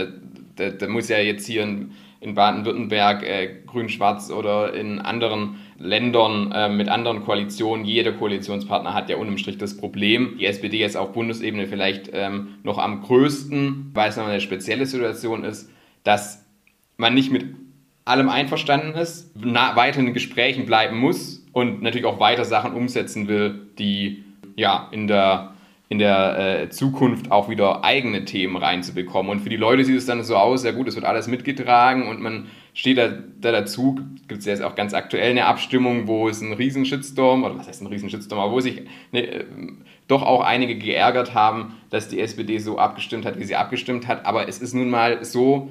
[0.56, 6.52] da, da, muss ja jetzt hier in, in Baden-Württemberg äh, grün-schwarz oder in anderen Ländern
[6.52, 10.36] äh, mit anderen Koalitionen, jeder Koalitionspartner hat ja unterm Strich das Problem.
[10.38, 14.86] Die SPD jetzt auf Bundesebene vielleicht ähm, noch am größten, weil es noch eine spezielle
[14.86, 15.70] Situation ist,
[16.04, 16.44] dass
[16.96, 17.46] man nicht mit
[18.04, 23.68] allem einverstanden ist, weiter in Gesprächen bleiben muss und natürlich auch weiter Sachen umsetzen will,
[23.78, 24.24] die
[24.56, 25.51] ja in der
[25.92, 29.30] in der äh, Zukunft auch wieder eigene Themen reinzubekommen.
[29.30, 32.08] Und für die Leute sieht es dann so aus, ja gut, es wird alles mitgetragen
[32.08, 36.30] und man steht da, da dazu, gibt es jetzt auch ganz aktuell eine Abstimmung, wo
[36.30, 39.44] es einen riesen oder was heißt ein riesen aber wo sich ne, äh,
[40.08, 44.24] doch auch einige geärgert haben, dass die SPD so abgestimmt hat, wie sie abgestimmt hat.
[44.24, 45.68] Aber es ist nun mal so,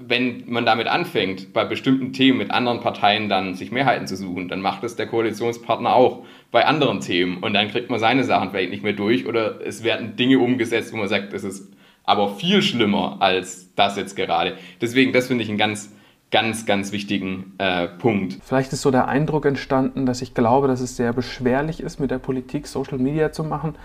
[0.00, 4.48] wenn man damit anfängt, bei bestimmten Themen mit anderen Parteien dann sich Mehrheiten zu suchen,
[4.48, 8.50] dann macht es der Koalitionspartner auch bei anderen Themen und dann kriegt man seine Sachen
[8.50, 11.72] vielleicht nicht mehr durch oder es werden Dinge umgesetzt, wo man sagt, das ist
[12.04, 14.56] aber viel schlimmer als das jetzt gerade.
[14.80, 15.92] Deswegen, das finde ich einen ganz
[16.30, 18.38] ganz, ganz wichtigen äh, Punkt.
[18.42, 22.10] Vielleicht ist so der Eindruck entstanden, dass ich glaube, dass es sehr beschwerlich ist, mit
[22.10, 23.76] der Politik Social Media zu machen.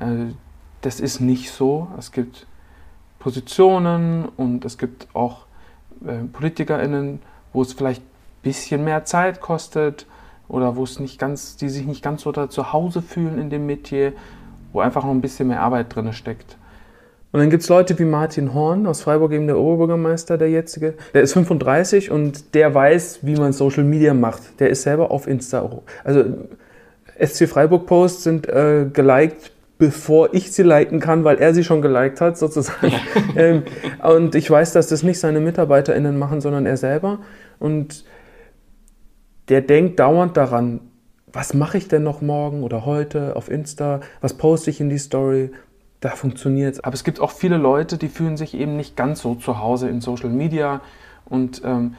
[0.00, 0.32] Äh,
[0.80, 1.88] das ist nicht so.
[1.98, 2.46] Es gibt
[3.18, 5.43] Positionen und es gibt auch
[6.32, 7.20] PolitikerInnen,
[7.52, 10.06] wo es vielleicht ein bisschen mehr Zeit kostet
[10.48, 13.50] oder wo es nicht ganz, die sich nicht ganz so da zu Hause fühlen in
[13.50, 14.12] dem Metier,
[14.72, 16.56] wo einfach noch ein bisschen mehr Arbeit drin steckt.
[17.32, 20.94] Und dann gibt es Leute wie Martin Horn aus Freiburg, eben der Oberbürgermeister, der jetzige.
[21.14, 24.60] Der ist 35 und der weiß, wie man Social Media macht.
[24.60, 25.68] Der ist selber auf Insta.
[26.04, 26.24] Also
[27.18, 31.82] SC Freiburg Posts sind äh, geliked, bevor ich sie liken kann, weil er sie schon
[31.82, 32.92] geliked hat, sozusagen.
[33.36, 33.62] ähm,
[34.02, 37.18] und ich weiß, dass das nicht seine MitarbeiterInnen machen, sondern er selber.
[37.58, 38.04] Und
[39.48, 40.80] der denkt dauernd daran,
[41.32, 44.00] was mache ich denn noch morgen oder heute auf Insta?
[44.20, 45.50] Was poste ich in die Story?
[46.04, 46.84] da funktioniert es.
[46.84, 49.88] Aber es gibt auch viele Leute, die fühlen sich eben nicht ganz so zu Hause
[49.88, 50.82] in Social Media
[51.24, 51.94] und ähm,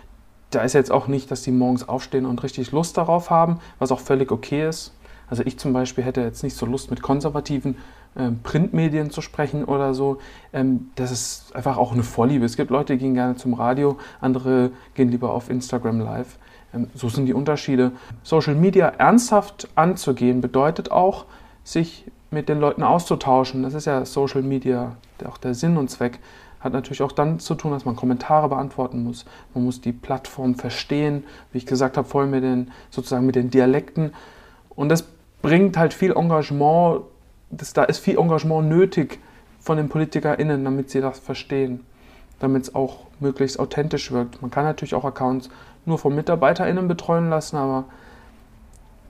[0.51, 3.91] da ist jetzt auch nicht, dass die morgens aufstehen und richtig Lust darauf haben, was
[3.91, 4.93] auch völlig okay ist.
[5.29, 7.77] Also ich zum Beispiel hätte jetzt nicht so Lust mit konservativen
[8.17, 10.19] ähm, Printmedien zu sprechen oder so.
[10.53, 12.45] Ähm, das ist einfach auch eine Vorliebe.
[12.45, 16.37] Es gibt Leute, die gehen gerne zum Radio, andere gehen lieber auf Instagram Live.
[16.73, 17.91] Ähm, so sind die Unterschiede.
[18.23, 21.25] Social Media ernsthaft anzugehen bedeutet auch,
[21.63, 23.63] sich mit den Leuten auszutauschen.
[23.63, 24.95] Das ist ja Social Media,
[25.27, 26.19] auch der Sinn und Zweck.
[26.59, 29.25] Hat natürlich auch dann zu tun, dass man Kommentare beantworten muss.
[29.53, 33.49] Man muss die Plattform verstehen, wie ich gesagt habe, vorhin mit den, sozusagen mit den
[33.49, 34.13] Dialekten.
[34.69, 35.03] Und das
[35.45, 37.01] bringt halt viel Engagement,
[37.51, 39.19] das, da ist viel Engagement nötig
[39.59, 41.81] von den PolitikerInnen, damit sie das verstehen,
[42.39, 44.41] damit es auch möglichst authentisch wirkt.
[44.41, 45.49] Man kann natürlich auch Accounts
[45.85, 47.85] nur von MitarbeiterInnen betreuen lassen, aber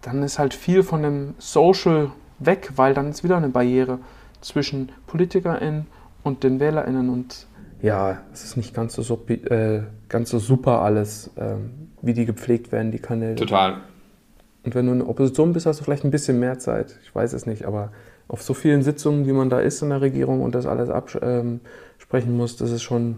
[0.01, 3.99] dann ist halt viel von dem Social weg, weil dann ist wieder eine Barriere
[4.41, 5.88] zwischen PolitikerInnen
[6.23, 7.47] und den WählerInnen und
[7.81, 11.55] ja, es ist nicht ganz so, äh, ganz so super alles, äh,
[12.01, 13.36] wie die gepflegt werden, die Kanäle.
[13.36, 13.77] Total.
[14.66, 16.97] Und wenn du in der Opposition bist, hast du vielleicht ein bisschen mehr Zeit.
[17.03, 17.91] Ich weiß es nicht, aber
[18.28, 21.61] auf so vielen Sitzungen, wie man da ist in der Regierung und das alles absprechen
[22.32, 23.18] ähm, muss, das ist schon,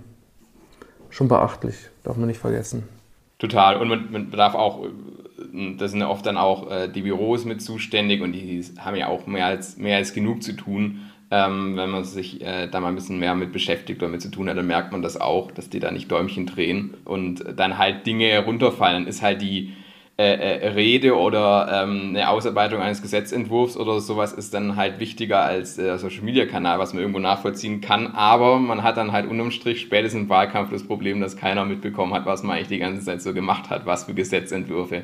[1.10, 2.84] schon beachtlich, darf man nicht vergessen.
[3.39, 3.78] Total.
[3.78, 7.62] Und man, man darf auch, äh, das sind oft dann auch äh, die Büros mit
[7.62, 11.02] zuständig und die haben ja auch mehr als, mehr als genug zu tun.
[11.30, 14.32] Ähm, wenn man sich äh, da mal ein bisschen mehr mit beschäftigt oder mit zu
[14.32, 17.78] tun hat, dann merkt man das auch, dass die da nicht Däumchen drehen und dann
[17.78, 19.08] halt Dinge runterfallen.
[19.08, 19.74] Ist halt die,
[20.20, 25.43] äh, äh, Rede oder ähm, eine Ausarbeitung eines Gesetzentwurfs oder sowas ist dann halt wichtiger
[25.43, 28.07] als äh, Social Media Kanal, was man irgendwo nachvollziehen kann.
[28.07, 32.15] Aber man hat dann halt unterm Strich spätestens im Wahlkampf das Problem, dass keiner mitbekommen
[32.15, 35.03] hat, was man eigentlich die ganze Zeit so gemacht hat, was für Gesetzentwürfe.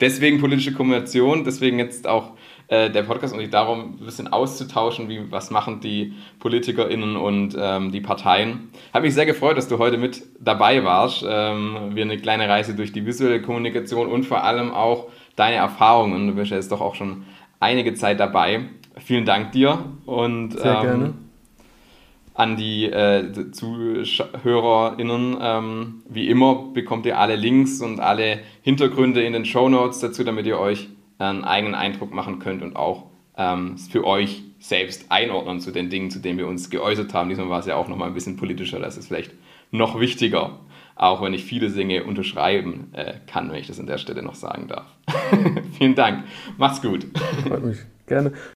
[0.00, 2.32] Deswegen politische Kommunikation, deswegen jetzt auch
[2.68, 7.56] äh, der Podcast und sich darum, ein bisschen auszutauschen, wie, was machen die PolitikerInnen und
[7.58, 8.70] ähm, die Parteien.
[8.92, 11.24] Hat mich sehr gefreut, dass du heute mit dabei warst.
[11.28, 16.26] Ähm, wir eine kleine Reise durch die visuelle Kommunikation und vor allem auch deine Erfahrungen.
[16.28, 17.24] Du bist ja jetzt doch auch schon
[17.60, 18.60] einige Zeit dabei.
[18.96, 21.14] Vielen Dank dir und sehr ähm, gerne.
[22.36, 29.34] An die äh, ZuhörerInnen, ähm, wie immer bekommt ihr alle Links und alle Hintergründe in
[29.34, 30.88] den Show Notes dazu, damit ihr euch
[31.18, 33.06] einen eigenen Eindruck machen könnt und auch
[33.36, 37.28] ähm, für euch selbst einordnen zu den Dingen, zu denen wir uns geäußert haben.
[37.28, 39.32] Diesmal war es ja auch nochmal ein bisschen politischer, das ist vielleicht
[39.70, 40.60] noch wichtiger,
[40.96, 44.36] auch wenn ich viele Dinge unterschreiben äh, kann, wenn ich das an der Stelle noch
[44.36, 44.86] sagen darf.
[45.78, 46.24] Vielen Dank.
[46.56, 47.06] Macht's gut.
[47.46, 47.78] Freut mich.
[48.06, 48.32] Gerne.